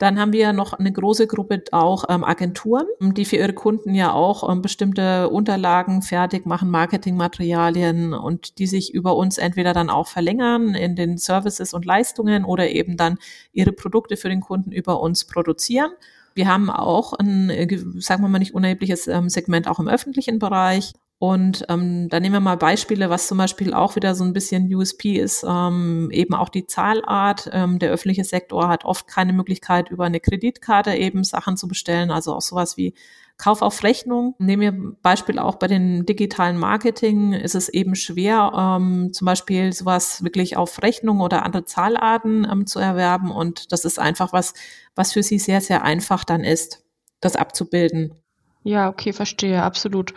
Dann 0.03 0.19
haben 0.19 0.33
wir 0.33 0.53
noch 0.53 0.73
eine 0.73 0.91
große 0.91 1.29
Gruppe 1.29 1.63
auch 1.71 2.07
ähm, 2.09 2.25
Agenturen, 2.25 2.87
die 2.99 3.25
für 3.25 3.37
ihre 3.37 3.53
Kunden 3.53 3.95
ja 3.95 4.13
auch 4.13 4.51
ähm, 4.51 4.61
bestimmte 4.61 5.29
Unterlagen 5.29 6.03
fertig 6.03 6.45
machen, 6.45 6.71
Marketingmaterialien 6.71 8.13
und 8.13 8.59
die 8.59 8.67
sich 8.67 8.93
über 8.93 9.15
uns 9.15 9.39
entweder 9.39 9.73
dann 9.73 9.91
auch 9.91 10.09
verlängern 10.09 10.75
in 10.75 10.97
den 10.97 11.19
Services 11.19 11.73
und 11.73 11.85
Leistungen 11.85 12.45
oder 12.45 12.69
eben 12.71 12.97
dann 12.97 13.17
ihre 13.53 13.71
Produkte 13.71 14.17
für 14.17 14.29
den 14.29 14.41
Kunden 14.41 14.73
über 14.73 15.01
uns 15.01 15.25
produzieren. 15.25 15.93
Wir 16.35 16.49
haben 16.49 16.69
auch 16.69 17.13
ein, 17.13 17.49
äh, 17.51 17.69
sagen 17.99 18.25
wir 18.25 18.29
mal, 18.29 18.41
nicht 18.41 18.55
unerhebliches 18.55 19.07
ähm, 19.07 19.29
Segment 19.29 19.69
auch 19.69 19.79
im 19.79 19.87
öffentlichen 19.87 20.41
Bereich. 20.41 20.95
Und 21.23 21.65
ähm, 21.69 22.09
da 22.09 22.19
nehmen 22.19 22.35
wir 22.35 22.41
mal 22.41 22.57
Beispiele, 22.57 23.09
was 23.09 23.29
zum 23.29 23.39
Beispiel 23.39 23.75
auch 23.75 23.95
wieder 23.95 24.17
so 24.17 24.25
ein 24.25 24.33
bisschen 24.33 24.75
USP 24.75 25.21
ist, 25.21 25.47
ähm, 25.49 26.11
eben 26.11 26.35
auch 26.35 26.49
die 26.49 26.67
Zahlart. 26.67 27.49
Ähm, 27.53 27.79
der 27.79 27.93
öffentliche 27.93 28.25
Sektor 28.25 28.67
hat 28.67 28.85
oft 28.85 29.07
keine 29.07 29.33
Möglichkeit, 29.33 29.89
über 29.93 30.05
eine 30.05 30.19
Kreditkarte 30.19 30.97
eben 30.97 31.23
Sachen 31.23 31.57
zu 31.57 31.69
bestellen, 31.69 32.11
also 32.11 32.35
auch 32.35 32.41
sowas 32.41 32.77
wie 32.77 32.95
Kauf 33.37 33.63
auf 33.63 33.85
Rechnung. 33.85 34.35
Nehmen 34.41 34.63
wir 34.63 34.97
Beispiel 35.01 35.39
auch 35.39 35.55
bei 35.55 35.69
den 35.69 36.07
digitalen 36.07 36.59
Marketing 36.59 37.35
ist 37.35 37.55
es 37.55 37.69
eben 37.69 37.95
schwer, 37.95 38.79
ähm, 38.81 39.13
zum 39.13 39.27
Beispiel 39.27 39.73
sowas 39.73 40.25
wirklich 40.25 40.57
auf 40.57 40.83
Rechnung 40.83 41.21
oder 41.21 41.45
andere 41.45 41.65
Zahlarten 41.65 42.49
ähm, 42.51 42.67
zu 42.67 42.81
erwerben. 42.81 43.31
Und 43.31 43.71
das 43.71 43.85
ist 43.85 44.01
einfach 44.01 44.33
was, 44.33 44.55
was 44.97 45.13
für 45.13 45.23
sie 45.23 45.39
sehr, 45.39 45.61
sehr 45.61 45.85
einfach 45.85 46.25
dann 46.25 46.43
ist, 46.43 46.85
das 47.21 47.37
abzubilden. 47.37 48.22
Ja, 48.65 48.89
okay, 48.89 49.13
verstehe, 49.13 49.63
absolut. 49.63 50.15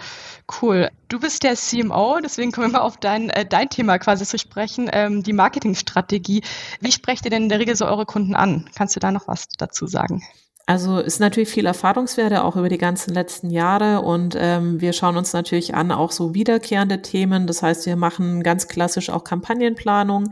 Cool. 0.62 0.90
Du 1.08 1.20
bist 1.20 1.42
der 1.44 1.56
CMO, 1.56 2.20
deswegen 2.24 2.52
kommen 2.52 2.68
wir 2.68 2.80
mal 2.80 2.86
auf 2.86 2.98
dein, 2.98 3.30
äh, 3.32 3.46
dein 3.46 3.70
Thema 3.70 3.98
quasi 3.98 4.26
zu 4.26 4.38
sprechen, 4.38 4.90
ähm, 4.94 5.24
die 5.24 5.34
Marketingstrategie. 5.34 6.44
Wie 6.80 6.92
sprecht 6.92 7.26
ihr 7.26 7.32
denn 7.32 7.44
in 7.44 7.50
der 7.50 7.60
Regel 7.60 7.76
so 7.76 7.86
eure 7.86 8.06
Kunden 8.06 8.36
an? 8.36 8.70
Kannst 8.76 8.96
du 8.96 9.00
da 9.00 9.12
noch 9.12 9.28
was 9.28 9.48
dazu 9.58 9.88
sagen? 9.88 10.24
Also 10.68 11.00
ist 11.00 11.20
natürlich 11.20 11.50
viel 11.50 11.66
Erfahrungswerte 11.68 12.44
auch 12.44 12.56
über 12.56 12.70
die 12.70 12.80
ganzen 12.80 13.14
letzten 13.14 13.52
Jahre 13.52 14.02
und 14.02 14.36
ähm, 14.38 14.82
wir 14.82 14.94
schauen 14.94 15.16
uns 15.16 15.32
natürlich 15.32 15.76
an 15.76 15.92
auch 15.92 16.12
so 16.12 16.34
wiederkehrende 16.34 17.04
Themen. 17.04 17.46
Das 17.46 17.62
heißt, 17.62 17.86
wir 17.86 17.96
machen 17.96 18.42
ganz 18.42 18.68
klassisch 18.68 19.12
auch 19.12 19.24
Kampagnenplanung 19.24 20.32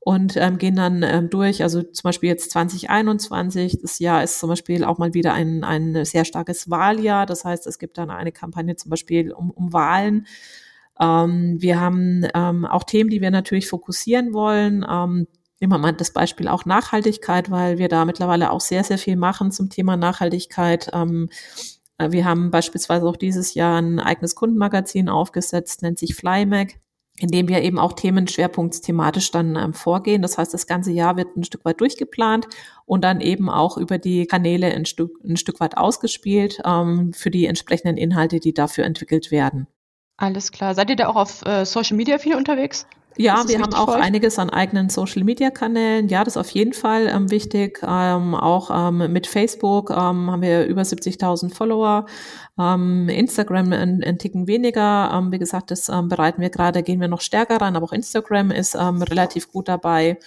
und 0.00 0.36
ähm, 0.36 0.56
gehen 0.56 0.76
dann 0.76 1.02
ähm, 1.02 1.28
durch. 1.28 1.62
Also 1.62 1.82
zum 1.82 2.08
Beispiel 2.08 2.30
jetzt 2.30 2.50
2021, 2.52 3.78
das 3.82 3.98
Jahr 3.98 4.24
ist 4.24 4.40
zum 4.40 4.48
Beispiel 4.48 4.82
auch 4.82 4.98
mal 4.98 5.12
wieder 5.12 5.34
ein, 5.34 5.62
ein 5.62 6.04
sehr 6.06 6.24
starkes 6.24 6.70
Wahljahr. 6.70 7.26
Das 7.26 7.44
heißt, 7.44 7.66
es 7.66 7.78
gibt 7.78 7.98
dann 7.98 8.10
eine 8.10 8.32
Kampagne 8.32 8.76
zum 8.76 8.90
Beispiel 8.90 9.30
um, 9.30 9.50
um 9.50 9.72
Wahlen. 9.74 10.26
Ähm, 10.98 11.56
wir 11.60 11.80
haben 11.80 12.26
ähm, 12.34 12.64
auch 12.64 12.84
Themen, 12.84 13.10
die 13.10 13.20
wir 13.20 13.30
natürlich 13.30 13.68
fokussieren 13.68 14.32
wollen. 14.32 14.86
Ähm, 14.88 15.26
wir 15.58 15.68
mal 15.68 15.92
das 15.92 16.12
Beispiel 16.14 16.48
auch 16.48 16.64
Nachhaltigkeit, 16.64 17.50
weil 17.50 17.76
wir 17.76 17.88
da 17.88 18.06
mittlerweile 18.06 18.50
auch 18.50 18.62
sehr, 18.62 18.82
sehr 18.82 18.96
viel 18.96 19.16
machen 19.16 19.52
zum 19.52 19.68
Thema 19.68 19.98
Nachhaltigkeit. 19.98 20.88
Ähm, 20.94 21.28
äh, 21.98 22.10
wir 22.10 22.24
haben 22.24 22.50
beispielsweise 22.50 23.06
auch 23.06 23.16
dieses 23.16 23.52
Jahr 23.52 23.80
ein 23.80 24.00
eigenes 24.00 24.34
Kundenmagazin 24.34 25.10
aufgesetzt, 25.10 25.82
nennt 25.82 25.98
sich 25.98 26.14
FlyMac 26.14 26.76
in 27.20 27.28
dem 27.28 27.48
wir 27.48 27.62
eben 27.62 27.78
auch 27.78 27.92
themenschwerpunktsthematisch 27.92 29.30
dann 29.30 29.54
ähm, 29.54 29.74
vorgehen. 29.74 30.22
Das 30.22 30.38
heißt, 30.38 30.54
das 30.54 30.66
ganze 30.66 30.90
Jahr 30.90 31.16
wird 31.16 31.36
ein 31.36 31.44
Stück 31.44 31.64
weit 31.66 31.80
durchgeplant 31.80 32.48
und 32.86 33.04
dann 33.04 33.20
eben 33.20 33.50
auch 33.50 33.76
über 33.76 33.98
die 33.98 34.26
Kanäle 34.26 34.68
ein 34.68 34.86
Stück, 34.86 35.12
ein 35.22 35.36
Stück 35.36 35.60
weit 35.60 35.76
ausgespielt 35.76 36.60
ähm, 36.64 37.12
für 37.12 37.30
die 37.30 37.44
entsprechenden 37.44 37.98
Inhalte, 37.98 38.40
die 38.40 38.54
dafür 38.54 38.84
entwickelt 38.84 39.30
werden. 39.30 39.66
Alles 40.16 40.50
klar. 40.50 40.74
Seid 40.74 40.88
ihr 40.88 40.96
da 40.96 41.08
auch 41.08 41.16
auf 41.16 41.44
äh, 41.44 41.66
Social 41.66 41.96
Media 41.96 42.18
viel 42.18 42.36
unterwegs? 42.36 42.86
Ja, 43.16 43.48
wir 43.48 43.60
haben 43.60 43.74
auch 43.74 43.88
einiges 43.88 44.38
an 44.38 44.50
eigenen 44.50 44.88
Social-Media-Kanälen. 44.88 46.08
Ja, 46.08 46.24
das 46.24 46.34
ist 46.34 46.40
auf 46.40 46.50
jeden 46.50 46.72
Fall 46.72 47.08
ähm, 47.08 47.30
wichtig. 47.30 47.80
Ähm, 47.86 48.34
auch 48.34 48.70
ähm, 48.72 49.12
mit 49.12 49.26
Facebook 49.26 49.90
ähm, 49.90 50.30
haben 50.30 50.42
wir 50.42 50.64
über 50.66 50.82
70.000 50.82 51.52
Follower. 51.52 52.06
Ähm, 52.58 53.08
Instagram 53.08 53.72
ein, 53.72 54.02
ein 54.04 54.18
Ticken 54.18 54.46
weniger. 54.46 55.10
Ähm, 55.12 55.32
wie 55.32 55.38
gesagt, 55.38 55.70
das 55.70 55.86
bereiten 55.86 56.40
wir 56.40 56.50
gerade, 56.50 56.82
gehen 56.82 57.00
wir 57.00 57.08
noch 57.08 57.20
stärker 57.20 57.60
ran. 57.60 57.76
Aber 57.76 57.86
auch 57.86 57.92
Instagram 57.92 58.52
ist 58.52 58.76
relativ 58.76 59.50
gut 59.50 59.68
dabei. 59.68 60.18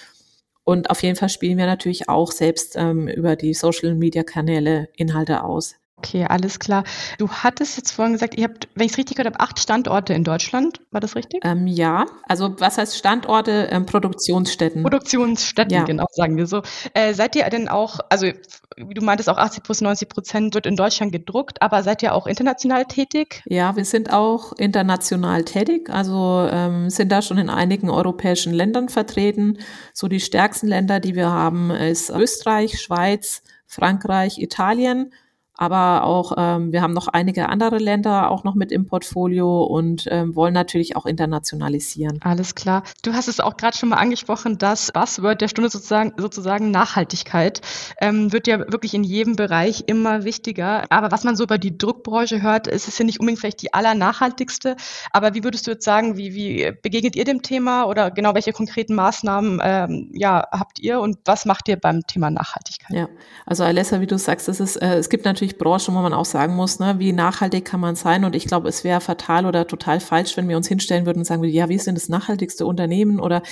Und 0.66 0.90
auf 0.90 1.04
jeden 1.04 1.16
Fall 1.16 1.30
spielen 1.30 1.58
wir 1.58 1.66
natürlich 1.66 2.08
auch 2.10 2.32
selbst 2.32 2.78
über 2.78 3.36
die 3.36 3.54
Social-Media-Kanäle 3.54 4.88
Inhalte 4.96 5.44
aus. 5.44 5.76
Okay, 6.04 6.26
alles 6.26 6.60
klar. 6.60 6.84
Du 7.18 7.30
hattest 7.30 7.78
jetzt 7.78 7.92
vorhin 7.92 8.14
gesagt, 8.14 8.36
ihr 8.36 8.44
habt, 8.44 8.68
wenn 8.76 8.86
ich 8.86 8.92
es 8.92 8.98
richtig 8.98 9.16
gehört 9.16 9.34
habe, 9.34 9.42
acht 9.42 9.58
Standorte 9.58 10.14
in 10.14 10.26
Deutschland. 10.26 10.82
War 10.92 11.00
das 11.00 11.16
richtig? 11.16 11.40
Ähm, 11.46 11.66
ja, 11.66 12.06
also 12.28 12.60
was 12.60 12.78
heißt 12.78 12.98
Standorte? 12.98 13.70
Ähm, 13.72 13.86
Produktionsstätten. 13.86 14.84
Produktionsstätten, 14.84 15.74
ja. 15.74 15.84
genau, 15.86 16.06
sagen 16.12 16.36
wir 16.36 16.46
so. 16.46 16.62
Äh, 16.94 17.14
seid 17.14 17.38
ihr 17.38 17.50
denn 17.50 17.70
auch, 17.70 18.00
also 18.10 18.28
wie 18.76 18.94
du 18.94 19.02
meintest, 19.02 19.30
auch 19.30 19.38
80 19.38 19.64
bis 19.64 19.80
90 19.80 20.10
Prozent 20.10 20.56
wird 20.56 20.66
in 20.66 20.76
Deutschland 20.76 21.14
gedruckt, 21.14 21.62
aber 21.62 21.84
seid 21.84 22.04
ihr 22.04 22.14
auch 22.14 22.28
international 22.28 22.84
tätig? 22.84 23.42
Ja, 23.46 23.78
wir 23.78 23.86
sind 23.86 24.12
auch 24.12 24.52
international 24.54 25.46
tätig, 25.46 25.90
also 25.90 26.50
ähm, 26.52 26.90
sind 26.90 27.14
da 27.14 27.22
schon 27.22 27.38
in 27.38 27.50
einigen 27.50 27.90
europäischen 27.90 28.52
Ländern 28.52 28.90
vertreten. 28.90 29.60
So 29.94 30.10
die 30.10 30.20
stärksten 30.20 30.68
Länder, 30.68 31.00
die 31.00 31.16
wir 31.16 31.30
haben, 31.30 31.72
ist 31.72 32.10
Österreich, 32.10 32.82
Schweiz, 32.82 33.42
Frankreich, 33.68 34.38
Italien 34.40 35.14
aber 35.56 36.04
auch 36.04 36.34
ähm, 36.38 36.72
wir 36.72 36.82
haben 36.82 36.94
noch 36.94 37.08
einige 37.08 37.50
andere 37.50 37.78
Länder 37.78 38.32
auch 38.32 38.44
noch 38.44 38.56
mit 38.56 38.72
im 38.72 38.86
Portfolio 38.86 39.64
und 39.64 40.08
ähm, 40.10 40.36
wollen 40.36 40.54
natürlich 40.54 40.96
auch 40.96 41.06
internationalisieren. 41.06 42.20
Alles 42.24 42.56
klar. 42.56 42.84
Du 43.04 43.14
hast 43.14 43.28
es 43.28 43.40
auch 43.40 43.58
gerade 43.58 43.78
schon 43.78 43.90
mal 43.90 43.98
angesprochen, 43.98 44.58
das 44.58 44.92
Buzzword 44.92 45.42
der 45.42 45.48
Stunde 45.48 45.70
sozusagen, 45.70 46.14
sozusagen 46.18 46.72
Nachhaltigkeit 46.72 47.62
ähm, 48.02 48.32
wird 48.34 48.48
ja 48.48 48.60
wirklich 48.60 48.94
in 48.94 49.04
jedem 49.04 49.36
Bereich 49.36 49.84
immer 49.88 50.24
wichtiger. 50.24 50.86
Aber 50.90 51.12
was 51.12 51.24
man 51.24 51.36
so 51.36 51.44
über 51.44 51.58
die 51.58 51.78
Druckbranche 51.78 52.42
hört, 52.42 52.68
ist 52.68 52.88
es 52.88 52.98
ja 52.98 53.06
nicht 53.06 53.20
unbedingt 53.20 53.40
vielleicht 53.40 53.62
die 53.62 53.74
allernachhaltigste. 53.74 54.76
Aber 55.12 55.34
wie 55.34 55.44
würdest 55.44 55.68
du 55.68 55.72
jetzt 55.72 55.86
sagen, 55.86 56.18
wie, 56.18 56.34
wie 56.34 56.72
begegnet 56.82 57.16
ihr 57.16 57.26
dem 57.26 57.42
Thema 57.42 57.86
oder 57.86 58.12
genau 58.12 58.34
welche 58.34 58.54
konkreten 58.54 58.96
Maßnahmen 58.96 59.60
ähm, 59.64 60.10
ja, 60.14 60.48
habt 60.52 60.80
ihr 60.80 61.00
und 61.00 61.20
was 61.26 61.46
macht 61.46 61.68
ihr 61.68 61.78
beim 61.78 62.06
Thema 62.08 62.30
Nachhaltigkeit? 62.30 62.96
Ja, 62.96 63.08
also 63.46 63.64
Alessa, 63.64 64.02
wie 64.02 64.08
du 64.08 64.18
sagst, 64.18 64.50
es, 64.50 64.60
ist, 64.60 64.78
äh, 64.78 64.96
es 64.96 65.10
gibt 65.10 65.26
natürlich 65.26 65.43
natürlich 65.44 65.58
Branchen, 65.58 65.96
wo 65.96 66.02
man 66.02 66.14
auch 66.14 66.26
sagen 66.26 66.56
muss, 66.56 66.80
ne, 66.80 66.96
wie 67.00 67.12
nachhaltig 67.12 67.66
kann 67.66 67.80
man 67.80 67.96
sein? 67.96 68.24
Und 68.24 68.36
ich 68.36 68.46
glaube, 68.46 68.70
es 68.70 68.84
wäre 68.84 69.02
fatal 69.02 69.46
oder 69.46 69.68
total 69.68 70.00
falsch, 70.00 70.38
wenn 70.38 70.48
wir 70.48 70.56
uns 70.56 70.68
hinstellen 70.68 71.06
würden 71.06 71.20
und 71.20 71.26
sagen, 71.26 71.44
ja, 71.44 71.68
wir 71.68 71.80
sind 71.80 71.96
das 71.96 72.08
nachhaltigste 72.08 72.66
Unternehmen 72.66 73.20
oder, 73.20 73.44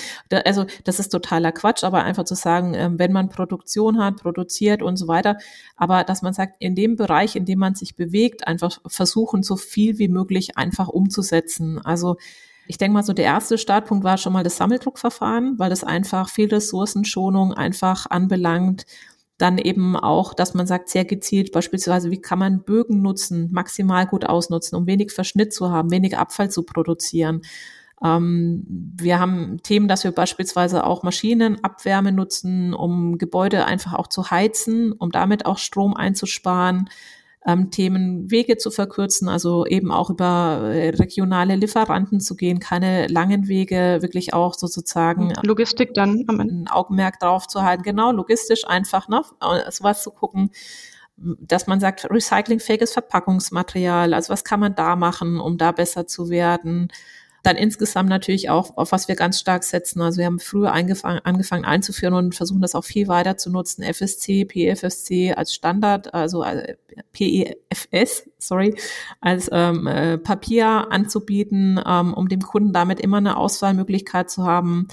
also 0.46 0.66
das 0.86 1.00
ist 1.00 1.10
totaler 1.10 1.52
Quatsch, 1.52 1.84
aber 1.84 2.04
einfach 2.04 2.24
zu 2.24 2.36
sagen, 2.36 2.74
ähm, 2.76 2.98
wenn 2.98 3.12
man 3.12 3.30
Produktion 3.30 4.02
hat, 4.02 4.18
produziert 4.18 4.82
und 4.82 4.96
so 4.98 5.08
weiter, 5.08 5.38
aber 5.76 6.04
dass 6.04 6.22
man 6.22 6.34
sagt, 6.34 6.56
in 6.60 6.76
dem 6.76 6.96
Bereich, 6.96 7.36
in 7.36 7.46
dem 7.46 7.60
man 7.60 7.76
sich 7.76 7.96
bewegt, 7.96 8.48
einfach 8.48 8.80
versuchen, 8.88 9.44
so 9.44 9.58
viel 9.58 9.98
wie 9.98 10.08
möglich 10.08 10.58
einfach 10.58 10.88
umzusetzen. 10.88 11.80
Also 11.84 12.16
ich 12.68 12.78
denke 12.78 12.94
mal, 12.94 13.04
so 13.04 13.12
der 13.12 13.26
erste 13.26 13.58
Startpunkt 13.58 14.06
war 14.06 14.18
schon 14.18 14.32
mal 14.32 14.44
das 14.44 14.56
Sammeldruckverfahren, 14.56 15.60
weil 15.60 15.70
das 15.70 15.84
einfach 15.84 16.30
viel 16.30 16.48
Ressourcenschonung 16.48 17.54
einfach 17.54 18.06
anbelangt 18.10 18.86
dann 19.42 19.58
eben 19.58 19.96
auch, 19.96 20.34
dass 20.34 20.54
man 20.54 20.68
sagt, 20.68 20.90
sehr 20.90 21.06
gezielt 21.06 21.52
beispielsweise, 21.52 22.12
wie 22.12 22.22
kann 22.22 22.40
man 22.40 22.64
Bögen 22.64 23.02
nutzen, 23.02 23.50
maximal 23.52 24.06
gut 24.08 24.26
ausnutzen, 24.26 24.78
um 24.78 24.88
wenig 24.88 25.12
Verschnitt 25.12 25.54
zu 25.54 25.72
haben, 25.72 25.92
wenig 25.92 26.18
Abfall 26.18 26.50
zu 26.50 26.64
produzieren. 26.64 27.42
Ähm, 28.04 28.64
wir 28.68 29.20
haben 29.20 29.62
Themen, 29.64 29.88
dass 29.88 30.04
wir 30.04 30.12
beispielsweise 30.12 30.86
auch 30.86 31.04
Maschinenabwärme 31.04 32.12
nutzen, 32.12 32.74
um 32.74 33.18
Gebäude 33.18 33.66
einfach 33.66 33.94
auch 33.94 34.08
zu 34.08 34.32
heizen, 34.32 34.92
um 34.92 35.12
damit 35.12 35.46
auch 35.46 35.58
Strom 35.58 35.96
einzusparen 35.96 36.90
ähm, 37.46 37.72
Themen 37.72 38.30
Wege 38.30 38.58
zu 38.58 38.72
verkürzen, 38.72 39.28
also 39.28 39.66
eben 39.66 39.92
auch 39.92 40.10
über 40.10 40.72
äh, 40.74 40.90
regionale 40.90 41.56
Lieferanten 41.56 42.20
zu 42.20 42.36
gehen, 42.36 42.60
keine 42.60 43.08
langen 43.08 43.48
Wege, 43.48 44.00
wirklich 44.02 44.34
auch 44.34 44.54
sozusagen 44.54 45.34
Logistik 45.44 45.94
dann 45.94 46.26
ein 46.28 46.68
Augenmerk 46.70 47.20
drauf 47.20 47.48
zu 47.48 47.64
halten, 47.64 47.84
genau 47.84 48.12
logistisch 48.12 48.68
einfach, 48.68 49.08
ne, 49.08 49.22
sowas 49.70 50.04
zu 50.04 50.12
gucken 50.12 50.52
dass 51.24 51.68
man 51.68 51.80
sagt, 51.80 52.10
recyclingfähiges 52.10 52.94
Verpackungsmaterial, 52.94 54.14
also 54.14 54.34
was 54.34 54.44
kann 54.44 54.60
man 54.60 54.74
da 54.74 54.96
machen, 54.96 55.40
um 55.40 55.58
da 55.58 55.72
besser 55.72 56.08
zu 56.08 56.30
werden? 56.30 56.88
Dann 57.44 57.56
insgesamt 57.56 58.10
natürlich 58.10 58.50
auch, 58.50 58.78
auf 58.78 58.92
was 58.92 59.08
wir 59.08 59.16
ganz 59.16 59.40
stark 59.40 59.64
setzen. 59.64 60.02
Also 60.02 60.20
wir 60.20 60.26
haben 60.26 60.40
früher 60.40 60.74
angefangen, 60.74 61.66
einzuführen 61.66 62.14
und 62.14 62.36
versuchen 62.36 62.62
das 62.62 62.76
auch 62.76 62.84
viel 62.84 63.08
weiter 63.08 63.38
zu 63.38 63.50
nutzen. 63.50 63.84
FSC, 63.84 64.46
PFSC 64.46 65.34
als 65.34 65.54
Standard, 65.54 66.14
also 66.14 66.44
äh, 66.44 66.76
PEFS, 67.14 68.30
sorry, 68.38 68.76
als 69.22 69.50
ähm, 69.52 69.88
äh, 69.88 70.18
Papier 70.18 70.92
anzubieten, 70.92 71.80
ähm, 71.86 72.14
um 72.14 72.30
dem 72.30 72.42
Kunden 72.42 72.74
damit 72.74 73.00
immer 73.00 73.18
eine 73.18 73.38
Auswahlmöglichkeit 73.38 74.30
zu 74.30 74.46
haben 74.46 74.88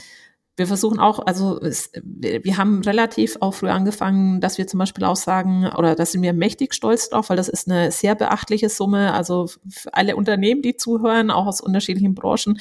wir 0.59 0.67
versuchen 0.67 0.99
auch, 0.99 1.21
also 1.21 1.61
es, 1.61 1.93
wir 2.03 2.57
haben 2.57 2.83
relativ 2.83 3.37
auch 3.41 3.55
früh 3.55 3.69
angefangen, 3.69 4.41
dass 4.41 4.59
wir 4.59 4.67
zum 4.67 4.79
Beispiel 4.79 5.05
auch 5.05 5.17
sagen, 5.17 5.71
oder 5.77 5.95
da 5.95 6.05
sind 6.05 6.23
wir 6.23 6.33
mächtig 6.33 6.75
stolz 6.75 7.09
drauf, 7.09 7.31
weil 7.31 7.37
das 7.37 7.49
ist 7.49 7.71
eine 7.71 7.93
sehr 7.93 8.17
beachtliche 8.17 8.69
Summe, 8.69 9.15
also 9.15 9.47
für 9.47 9.95
alle 9.95 10.17
Unternehmen, 10.17 10.61
die 10.61 10.77
zuhören, 10.77 11.31
auch 11.31 11.47
aus 11.47 11.61
unterschiedlichen 11.61 12.15
Branchen, 12.15 12.59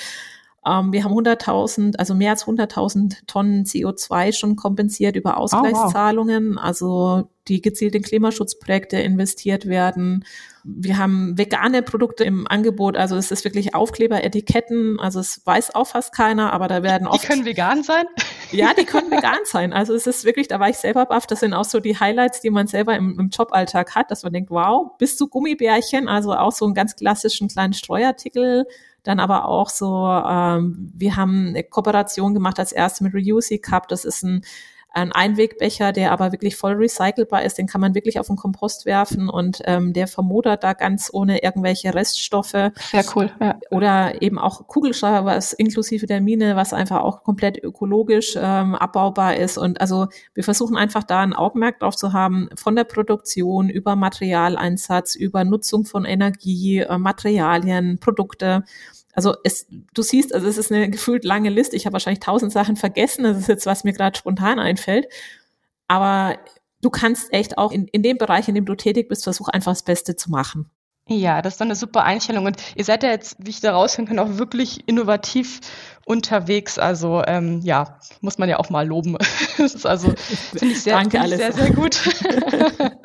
ähm, 0.66 0.92
wir 0.92 1.04
haben 1.04 1.14
100.000, 1.14 1.98
also 1.98 2.14
mehr 2.14 2.32
als 2.32 2.46
100.000 2.46 3.26
Tonnen 3.28 3.64
CO2 3.64 4.34
schon 4.34 4.56
kompensiert 4.56 5.16
über 5.16 5.38
Ausgleichszahlungen, 5.38 6.54
oh, 6.54 6.56
wow. 6.56 6.64
also 6.64 7.30
die 7.48 7.62
gezielt 7.62 7.96
in 7.96 8.02
Klimaschutzprojekte 8.02 8.98
investiert 8.98 9.68
werden. 9.68 10.26
Wir 10.66 10.98
haben 10.98 11.38
vegane 11.38 11.82
Produkte 11.82 12.26
im 12.26 12.46
Angebot, 12.46 12.98
also 12.98 13.16
es 13.16 13.32
ist 13.32 13.46
wirklich 13.46 13.74
Aufkleberetiketten, 13.74 15.00
also 15.00 15.22
es 15.22 15.42
weiß 15.46 15.74
auch 15.76 15.88
fast 15.88 16.14
keiner, 16.14 16.52
aber 16.52 16.68
da 16.68 16.84
werden 16.84 17.08
oft. 17.08 17.24
Die 17.24 17.28
können 17.28 17.46
vegan 17.46 17.84
sein? 17.84 18.06
Ja, 18.52 18.74
die 18.78 18.84
können 18.86 19.10
vegan 19.10 19.40
sein. 19.46 19.72
Also 19.72 19.94
es 19.94 20.08
ist 20.08 20.26
wirklich, 20.26 20.50
da 20.50 20.60
war 20.60 20.70
ich 20.70 20.78
selber 20.78 21.06
baff, 21.06 21.28
das 21.28 21.40
sind 21.40 21.54
auch 21.54 21.64
so 21.64 21.80
die 21.80 21.98
Highlights, 21.98 22.42
die 22.42 22.50
man 22.50 22.68
selber 22.68 22.98
im, 22.98 23.18
im 23.18 23.30
Joballtag 23.30 23.96
hat, 23.96 24.12
dass 24.12 24.24
man 24.24 24.34
denkt, 24.34 24.50
wow, 24.50 24.92
bis 24.98 25.16
zu 25.16 25.30
Gummibärchen, 25.30 26.10
also 26.10 26.34
auch 26.34 26.52
so 26.52 26.66
einen 26.66 26.74
ganz 26.74 26.98
klassischen 26.98 27.48
kleinen 27.48 27.74
Streuartikel 27.74 28.66
dann 29.08 29.20
aber 29.20 29.46
auch 29.46 29.70
so, 29.70 30.06
ähm, 30.08 30.92
wir 30.96 31.16
haben 31.16 31.50
eine 31.50 31.64
Kooperation 31.64 32.34
gemacht 32.34 32.60
als 32.60 32.72
erste 32.72 33.04
mit 33.04 33.14
Reuse 33.14 33.60
Cup. 33.60 33.88
Das 33.88 34.06
ist 34.06 34.24
ein 34.24 34.44
ein 34.98 35.12
Einwegbecher, 35.12 35.92
der 35.92 36.12
aber 36.12 36.32
wirklich 36.32 36.56
voll 36.56 36.74
recycelbar 36.74 37.44
ist, 37.44 37.58
den 37.60 37.68
kann 37.68 37.82
man 37.82 37.94
wirklich 37.94 38.20
auf 38.20 38.28
den 38.28 38.36
Kompost 38.36 38.86
werfen 38.86 39.30
und 39.30 39.62
ähm, 39.66 39.94
der 39.94 40.08
vermodert 40.08 40.64
da 40.64 40.74
ganz 40.74 41.10
ohne 41.14 41.44
irgendwelche 41.44 41.94
Reststoffe. 41.94 42.52
Sehr 42.52 43.06
cool. 43.16 43.32
Ja. 43.40 43.60
Oder 43.70 44.22
eben 44.24 44.40
auch 44.40 44.68
Kugelschreiber, 44.68 45.26
was 45.26 45.54
inklusive 45.54 46.08
der 46.08 46.20
Mine, 46.20 46.56
was 46.56 46.74
einfach 46.74 47.02
auch 47.02 47.24
komplett 47.24 47.64
ökologisch 47.64 48.36
ähm, 48.42 48.74
abbaubar 48.74 49.36
ist. 49.36 49.60
Und 49.60 49.80
also 49.82 50.08
wir 50.34 50.44
versuchen 50.44 50.76
einfach 50.76 51.04
da 51.04 51.22
ein 51.22 51.34
Augenmerk 51.34 51.80
drauf 51.80 51.96
zu 51.96 52.14
haben, 52.14 52.50
von 52.56 52.76
der 52.76 52.86
Produktion 52.86 53.70
über 53.70 53.96
Materialeinsatz, 53.96 55.14
über 55.14 55.44
Nutzung 55.44 55.86
von 55.86 56.06
Energie, 56.06 56.80
äh, 56.80 56.98
Materialien, 56.98 58.00
Produkte 58.00 58.64
also 59.18 59.34
es, 59.44 59.66
du 59.96 60.04
siehst, 60.04 60.32
also 60.32 60.48
es 60.48 60.60
ist 60.60 60.72
eine 60.72 60.92
gefühlt 60.92 61.26
lange 61.26 61.50
Liste. 61.50 61.76
Ich 61.76 61.88
habe 61.88 61.94
wahrscheinlich 61.94 62.20
tausend 62.20 62.52
Sachen 62.52 62.76
vergessen. 62.76 63.24
Das 63.24 63.36
ist 63.36 63.48
jetzt, 63.48 63.66
was 63.66 63.84
mir 63.84 63.94
gerade 63.94 64.16
spontan 64.16 64.60
einfällt. 64.60 65.08
Aber 65.88 66.38
du 66.84 66.92
kannst 66.92 67.34
echt 67.34 67.58
auch 67.58 67.72
in, 67.72 67.88
in 67.88 68.04
dem 68.04 68.20
Bereich, 68.20 68.48
in 68.48 68.54
dem 68.54 68.66
du 68.66 68.76
tätig 68.76 69.10
bist, 69.10 69.24
versuch 69.24 69.48
einfach 69.48 69.72
das 69.72 69.82
Beste 69.82 70.16
zu 70.16 70.30
machen. 70.30 70.70
Ja, 71.10 71.42
das 71.42 71.54
ist 71.54 71.62
dann 71.62 71.70
eine 71.70 71.76
super 71.76 72.04
Einstellung. 72.04 72.46
Und 72.46 72.58
ihr 72.76 72.84
seid 72.84 73.02
ja 73.02 73.10
jetzt, 73.10 73.38
wie 73.40 73.50
ich 73.50 73.60
da 73.60 73.72
raushören 73.72 74.06
kann, 74.06 74.20
auch 74.20 74.38
wirklich 74.38 74.88
innovativ 74.88 75.62
unterwegs. 76.06 76.78
Also 76.78 77.24
ähm, 77.26 77.62
ja, 77.64 77.98
muss 78.22 78.38
man 78.38 78.50
ja 78.50 78.60
auch 78.60 78.70
mal 78.70 78.86
loben. 78.86 79.18
das 79.58 79.74
ist 79.74 79.88
also, 79.88 80.14
finde 80.52 80.76
ich 80.76 80.84
sehr, 80.84 80.94
Danke, 80.94 81.18
find 81.20 81.32
ich 81.32 81.38
sehr, 81.38 81.54
sehr 81.54 81.72
gut. 81.72 82.00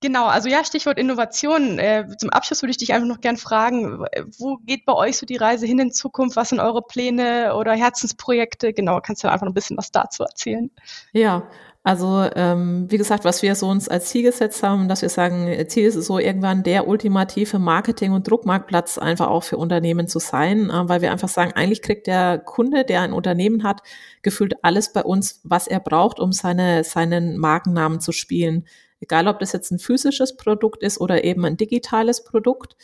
Genau, 0.00 0.26
also 0.26 0.48
ja, 0.48 0.64
Stichwort 0.64 0.96
Innovation. 0.96 1.78
Äh, 1.80 2.06
zum 2.18 2.30
Abschluss 2.30 2.62
würde 2.62 2.70
ich 2.70 2.76
dich 2.76 2.92
einfach 2.94 3.08
noch 3.08 3.20
gern 3.20 3.36
fragen, 3.36 4.04
wo 4.38 4.58
geht 4.58 4.84
bei 4.84 4.92
euch 4.92 5.16
so 5.16 5.26
die 5.26 5.36
Reise 5.36 5.66
hin 5.66 5.80
in 5.80 5.90
Zukunft? 5.90 6.36
Was 6.36 6.50
sind 6.50 6.60
eure 6.60 6.82
Pläne 6.82 7.56
oder 7.56 7.72
Herzensprojekte? 7.72 8.72
Genau, 8.72 9.00
kannst 9.00 9.24
du 9.24 9.28
einfach 9.28 9.44
noch 9.44 9.50
ein 9.50 9.54
bisschen 9.54 9.76
was 9.76 9.90
dazu 9.90 10.22
erzählen? 10.22 10.70
Ja, 11.12 11.48
also 11.82 12.28
ähm, 12.36 12.86
wie 12.90 12.98
gesagt, 12.98 13.24
was 13.24 13.42
wir 13.42 13.54
so 13.54 13.66
uns 13.68 13.88
als 13.88 14.10
Ziel 14.10 14.22
gesetzt 14.22 14.62
haben, 14.62 14.88
dass 14.88 15.02
wir 15.02 15.08
sagen, 15.08 15.50
Ziel 15.68 15.86
ist 15.86 15.94
es 15.94 16.06
so 16.06 16.18
irgendwann 16.18 16.62
der 16.62 16.86
ultimative 16.86 17.58
Marketing- 17.58 18.12
und 18.12 18.28
Druckmarktplatz 18.30 18.98
einfach 18.98 19.28
auch 19.28 19.42
für 19.42 19.56
Unternehmen 19.56 20.06
zu 20.06 20.18
sein, 20.18 20.70
äh, 20.70 20.88
weil 20.88 21.00
wir 21.02 21.10
einfach 21.10 21.28
sagen, 21.28 21.52
eigentlich 21.54 21.82
kriegt 21.82 22.06
der 22.06 22.38
Kunde, 22.38 22.84
der 22.84 23.00
ein 23.00 23.12
Unternehmen 23.12 23.64
hat, 23.64 23.82
gefühlt 24.22 24.62
alles 24.62 24.92
bei 24.92 25.02
uns, 25.02 25.40
was 25.42 25.66
er 25.66 25.80
braucht, 25.80 26.20
um 26.20 26.30
seine, 26.30 26.84
seinen 26.84 27.36
Markennamen 27.36 28.00
zu 28.00 28.12
spielen. 28.12 28.66
Egal, 29.00 29.28
ob 29.28 29.38
das 29.38 29.52
jetzt 29.52 29.70
ein 29.70 29.78
physisches 29.78 30.36
Produkt 30.36 30.82
ist 30.82 31.00
oder 31.00 31.24
eben 31.24 31.44
ein 31.44 31.56
digitales 31.56 32.24
Produkt. 32.24 32.76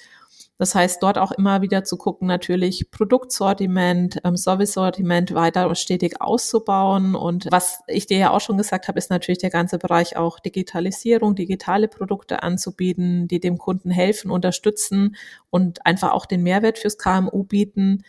Das 0.56 0.74
heißt, 0.76 1.02
dort 1.02 1.18
auch 1.18 1.32
immer 1.32 1.62
wieder 1.62 1.82
zu 1.82 1.96
gucken, 1.96 2.28
natürlich 2.28 2.90
Produktsortiment, 2.92 4.20
ähm, 4.22 4.36
Service-Sortiment 4.36 5.34
weiter 5.34 5.74
stetig 5.74 6.20
auszubauen. 6.20 7.16
Und 7.16 7.48
was 7.50 7.80
ich 7.88 8.06
dir 8.06 8.18
ja 8.18 8.30
auch 8.30 8.40
schon 8.40 8.56
gesagt 8.56 8.86
habe, 8.86 8.98
ist 8.98 9.10
natürlich 9.10 9.38
der 9.38 9.50
ganze 9.50 9.78
Bereich 9.78 10.16
auch 10.16 10.38
Digitalisierung, 10.38 11.34
digitale 11.34 11.88
Produkte 11.88 12.44
anzubieten, 12.44 13.26
die 13.26 13.40
dem 13.40 13.58
Kunden 13.58 13.90
helfen, 13.90 14.30
unterstützen 14.30 15.16
und 15.50 15.84
einfach 15.84 16.12
auch 16.12 16.26
den 16.26 16.44
Mehrwert 16.44 16.78
fürs 16.78 16.98
KMU 16.98 17.42
bieten. 17.42 18.04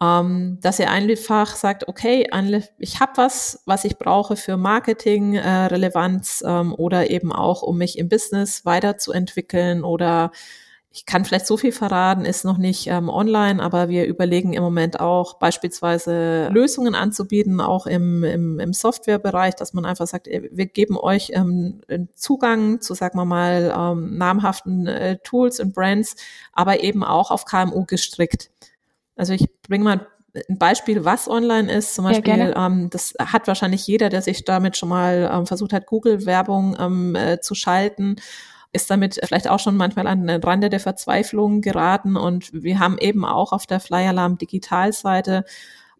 Ähm, 0.00 0.58
dass 0.60 0.78
ihr 0.78 0.90
einfach 0.90 1.56
sagt, 1.56 1.88
okay, 1.88 2.28
ich 2.78 3.00
habe 3.00 3.12
was, 3.16 3.62
was 3.66 3.84
ich 3.84 3.98
brauche 3.98 4.36
für 4.36 4.56
Marketing, 4.56 5.34
äh, 5.34 5.48
Relevanz 5.66 6.42
ähm, 6.46 6.74
oder 6.74 7.10
eben 7.10 7.32
auch, 7.32 7.62
um 7.62 7.78
mich 7.78 7.98
im 7.98 8.08
Business 8.08 8.64
weiterzuentwickeln 8.64 9.82
oder 9.82 10.30
ich 10.90 11.04
kann 11.04 11.24
vielleicht 11.24 11.46
so 11.46 11.56
viel 11.56 11.72
verraten, 11.72 12.24
ist 12.24 12.44
noch 12.44 12.58
nicht 12.58 12.86
ähm, 12.86 13.08
online, 13.08 13.62
aber 13.62 13.88
wir 13.88 14.06
überlegen 14.06 14.54
im 14.54 14.62
Moment 14.62 15.00
auch 15.00 15.34
beispielsweise 15.34 16.48
Lösungen 16.48 16.94
anzubieten, 16.94 17.60
auch 17.60 17.86
im, 17.86 18.24
im, 18.24 18.58
im 18.58 18.72
Softwarebereich, 18.72 19.54
dass 19.54 19.74
man 19.74 19.84
einfach 19.84 20.06
sagt, 20.06 20.28
wir 20.28 20.66
geben 20.66 20.96
euch 20.96 21.30
ähm, 21.34 21.82
Zugang 22.14 22.80
zu, 22.80 22.94
sagen 22.94 23.18
wir 23.18 23.26
mal, 23.26 23.72
ähm, 23.76 24.16
namhaften 24.16 24.86
äh, 24.86 25.18
Tools 25.22 25.60
und 25.60 25.74
Brands, 25.74 26.16
aber 26.52 26.82
eben 26.82 27.04
auch 27.04 27.30
auf 27.30 27.44
KMU 27.44 27.84
gestrickt. 27.84 28.50
Also 29.18 29.34
ich 29.34 29.46
bringe 29.68 29.84
mal 29.84 30.06
ein 30.48 30.58
Beispiel, 30.58 31.04
was 31.04 31.28
online 31.28 31.70
ist. 31.70 31.94
Zum 31.94 32.04
Beispiel, 32.04 32.38
ja, 32.38 32.66
ähm, 32.66 32.88
das 32.90 33.14
hat 33.18 33.46
wahrscheinlich 33.46 33.86
jeder, 33.86 34.08
der 34.08 34.22
sich 34.22 34.44
damit 34.44 34.76
schon 34.76 34.88
mal 34.88 35.30
ähm, 35.32 35.46
versucht 35.46 35.72
hat, 35.72 35.86
Google-Werbung 35.86 36.76
ähm, 36.78 37.14
äh, 37.14 37.40
zu 37.40 37.54
schalten 37.54 38.16
ist 38.72 38.90
damit 38.90 39.18
vielleicht 39.24 39.48
auch 39.48 39.58
schon 39.58 39.76
manchmal 39.76 40.06
an 40.06 40.26
den 40.26 40.42
Rande 40.42 40.68
der 40.68 40.80
Verzweiflung 40.80 41.62
geraten. 41.62 42.16
Und 42.16 42.50
wir 42.52 42.78
haben 42.78 42.98
eben 42.98 43.24
auch 43.24 43.52
auf 43.52 43.66
der 43.66 43.80
Flyer 43.80 44.10
Alarm 44.10 44.36
Digitalseite 44.36 45.44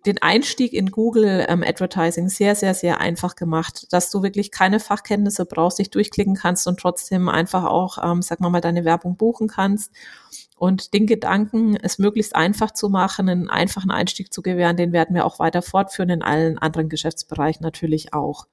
den 0.06 0.22
Einstieg 0.22 0.72
in 0.72 0.90
Google 0.90 1.44
ähm, 1.48 1.62
Advertising 1.66 2.28
sehr, 2.28 2.54
sehr, 2.54 2.74
sehr 2.74 3.00
einfach 3.00 3.34
gemacht, 3.36 3.86
dass 3.90 4.10
du 4.10 4.22
wirklich 4.22 4.50
keine 4.50 4.80
Fachkenntnisse 4.80 5.44
brauchst, 5.46 5.78
dich 5.78 5.90
durchklicken 5.90 6.34
kannst 6.34 6.66
und 6.66 6.78
trotzdem 6.78 7.28
einfach 7.28 7.64
auch, 7.64 7.98
ähm, 8.02 8.22
sag 8.22 8.40
mal 8.40 8.50
mal, 8.50 8.60
deine 8.60 8.84
Werbung 8.84 9.16
buchen 9.16 9.48
kannst. 9.48 9.92
Und 10.56 10.92
den 10.92 11.06
Gedanken, 11.06 11.76
es 11.76 11.98
möglichst 11.98 12.34
einfach 12.34 12.72
zu 12.72 12.88
machen, 12.88 13.28
einen 13.28 13.48
einfachen 13.48 13.90
Einstieg 13.90 14.32
zu 14.32 14.42
gewähren, 14.42 14.76
den 14.76 14.92
werden 14.92 15.14
wir 15.14 15.24
auch 15.24 15.38
weiter 15.38 15.62
fortführen 15.62 16.10
in 16.10 16.22
allen 16.22 16.58
anderen 16.58 16.88
Geschäftsbereichen 16.88 17.62
natürlich 17.62 18.12
auch. 18.12 18.46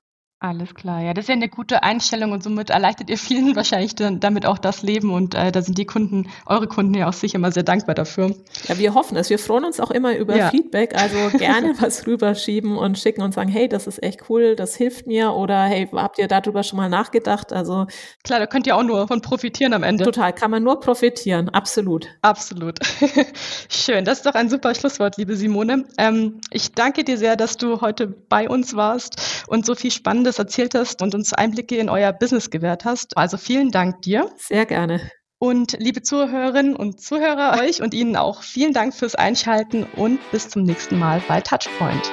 Alles 0.46 0.76
klar. 0.76 1.02
Ja, 1.02 1.16
das 1.16 1.24
ist 1.24 1.30
ja 1.30 1.34
eine 1.34 1.50
gute 1.50 1.82
Einstellung 1.82 2.32
und 2.32 2.44
somit 2.44 2.70
erleichtert 2.70 3.10
ihr 3.10 3.18
vielen 3.18 3.56
wahrscheinlich 3.56 3.96
dann 3.96 4.20
damit 4.20 4.46
auch 4.46 4.60
das 4.60 4.84
Leben 4.84 5.12
und 5.12 5.34
äh, 5.34 5.52
da 5.52 5.64
sind 5.64 5.76
die 5.76 5.88
Kunden, 5.88 6.30
eure 6.46 6.68
Kunden 6.68 6.94
ja 6.94 7.10
auch 7.10 7.14
sicher 7.14 7.38
immer 7.38 7.52
sehr 7.52 7.64
dankbar 7.64 7.96
dafür. 7.96 8.36
Ja, 8.68 8.78
wir 8.78 8.94
hoffen 8.94 9.18
es. 9.18 9.32
Wir 9.32 9.40
freuen 9.40 9.66
uns 9.66 9.80
auch 9.80 9.90
immer 9.90 10.16
über 10.16 10.38
ja. 10.38 10.52
Feedback, 10.52 10.94
also 10.94 11.18
gerne 11.40 11.74
was 11.80 12.06
rüberschieben 12.06 12.78
und 12.78 13.00
schicken 13.00 13.24
und 13.24 13.34
sagen, 13.34 13.50
hey, 13.50 13.68
das 13.68 13.88
ist 13.88 14.04
echt 14.04 14.30
cool, 14.30 14.56
das 14.56 14.76
hilft 14.76 15.08
mir 15.08 15.32
oder 15.32 15.64
hey, 15.64 15.90
habt 15.92 16.20
ihr 16.20 16.28
darüber 16.28 16.62
schon 16.62 16.78
mal 16.78 16.90
nachgedacht? 16.90 17.52
Also 17.52 17.88
klar, 18.24 18.38
da 18.38 18.46
könnt 18.46 18.68
ihr 18.68 18.76
auch 18.76 18.84
nur 18.84 19.08
von 19.08 19.22
profitieren 19.22 19.74
am 19.74 19.82
Ende. 19.82 20.04
Total, 20.04 20.32
kann 20.32 20.52
man 20.52 20.62
nur 20.62 20.80
profitieren, 20.80 21.50
absolut. 21.50 22.08
Absolut. 22.22 22.78
Schön, 23.70 24.06
das 24.06 24.20
ist 24.20 24.28
doch 24.28 24.36
ein 24.36 24.50
super 24.50 24.76
Schlusswort, 24.76 25.18
liebe 25.18 25.36
Simone. 25.36 25.86
Ähm, 25.98 26.40
ich 26.52 26.72
danke 26.74 27.04
dir 27.04 27.18
sehr, 27.18 27.36
dass 27.36 27.58
du 27.58 27.82
heute 27.82 28.06
bei 28.06 28.48
uns 28.48 28.76
warst 28.76 29.44
und 29.48 29.66
so 29.66 29.74
viel 29.74 29.90
spannend 29.90 30.35
Spannendes 30.36 30.40
erzählt 30.40 30.76
hast 30.76 31.02
und 31.02 31.16
uns 31.16 31.34
Einblicke 31.34 31.78
in 31.78 31.90
euer 31.90 32.12
Business 32.14 32.50
gewährt 32.50 32.86
hast. 32.86 33.18
Also 33.18 33.38
vielen 33.38 33.72
Dank 33.72 34.02
dir. 34.02 34.30
Sehr 34.38 34.66
gerne. 34.66 35.02
Und 35.38 35.76
liebe 35.80 36.02
Zuhörerinnen 36.02 36.76
und 36.76 37.02
Zuhörer, 37.02 37.60
euch 37.62 37.82
und 37.82 37.94
Ihnen 37.94 38.16
auch 38.16 38.42
vielen 38.42 38.74
Dank 38.74 38.94
fürs 38.94 39.16
Einschalten 39.16 39.84
und 39.84 40.20
bis 40.32 40.50
zum 40.50 40.64
nächsten 40.64 40.98
Mal 40.98 41.22
bei 41.28 41.42
Touchpoint. 41.42 42.12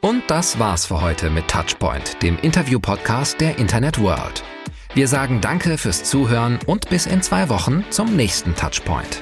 Und 0.00 0.22
das 0.26 0.58
war's 0.58 0.86
für 0.86 1.00
heute 1.00 1.30
mit 1.30 1.48
Touchpoint, 1.48 2.22
dem 2.22 2.38
Interview-Podcast 2.38 3.40
der 3.40 3.58
Internet 3.58 4.00
World. 4.00 4.42
Wir 4.92 5.08
sagen 5.08 5.40
Danke 5.40 5.78
fürs 5.78 6.04
Zuhören 6.04 6.58
und 6.66 6.88
bis 6.90 7.06
in 7.06 7.22
zwei 7.22 7.48
Wochen 7.48 7.84
zum 7.90 8.14
nächsten 8.14 8.54
Touchpoint. 8.54 9.20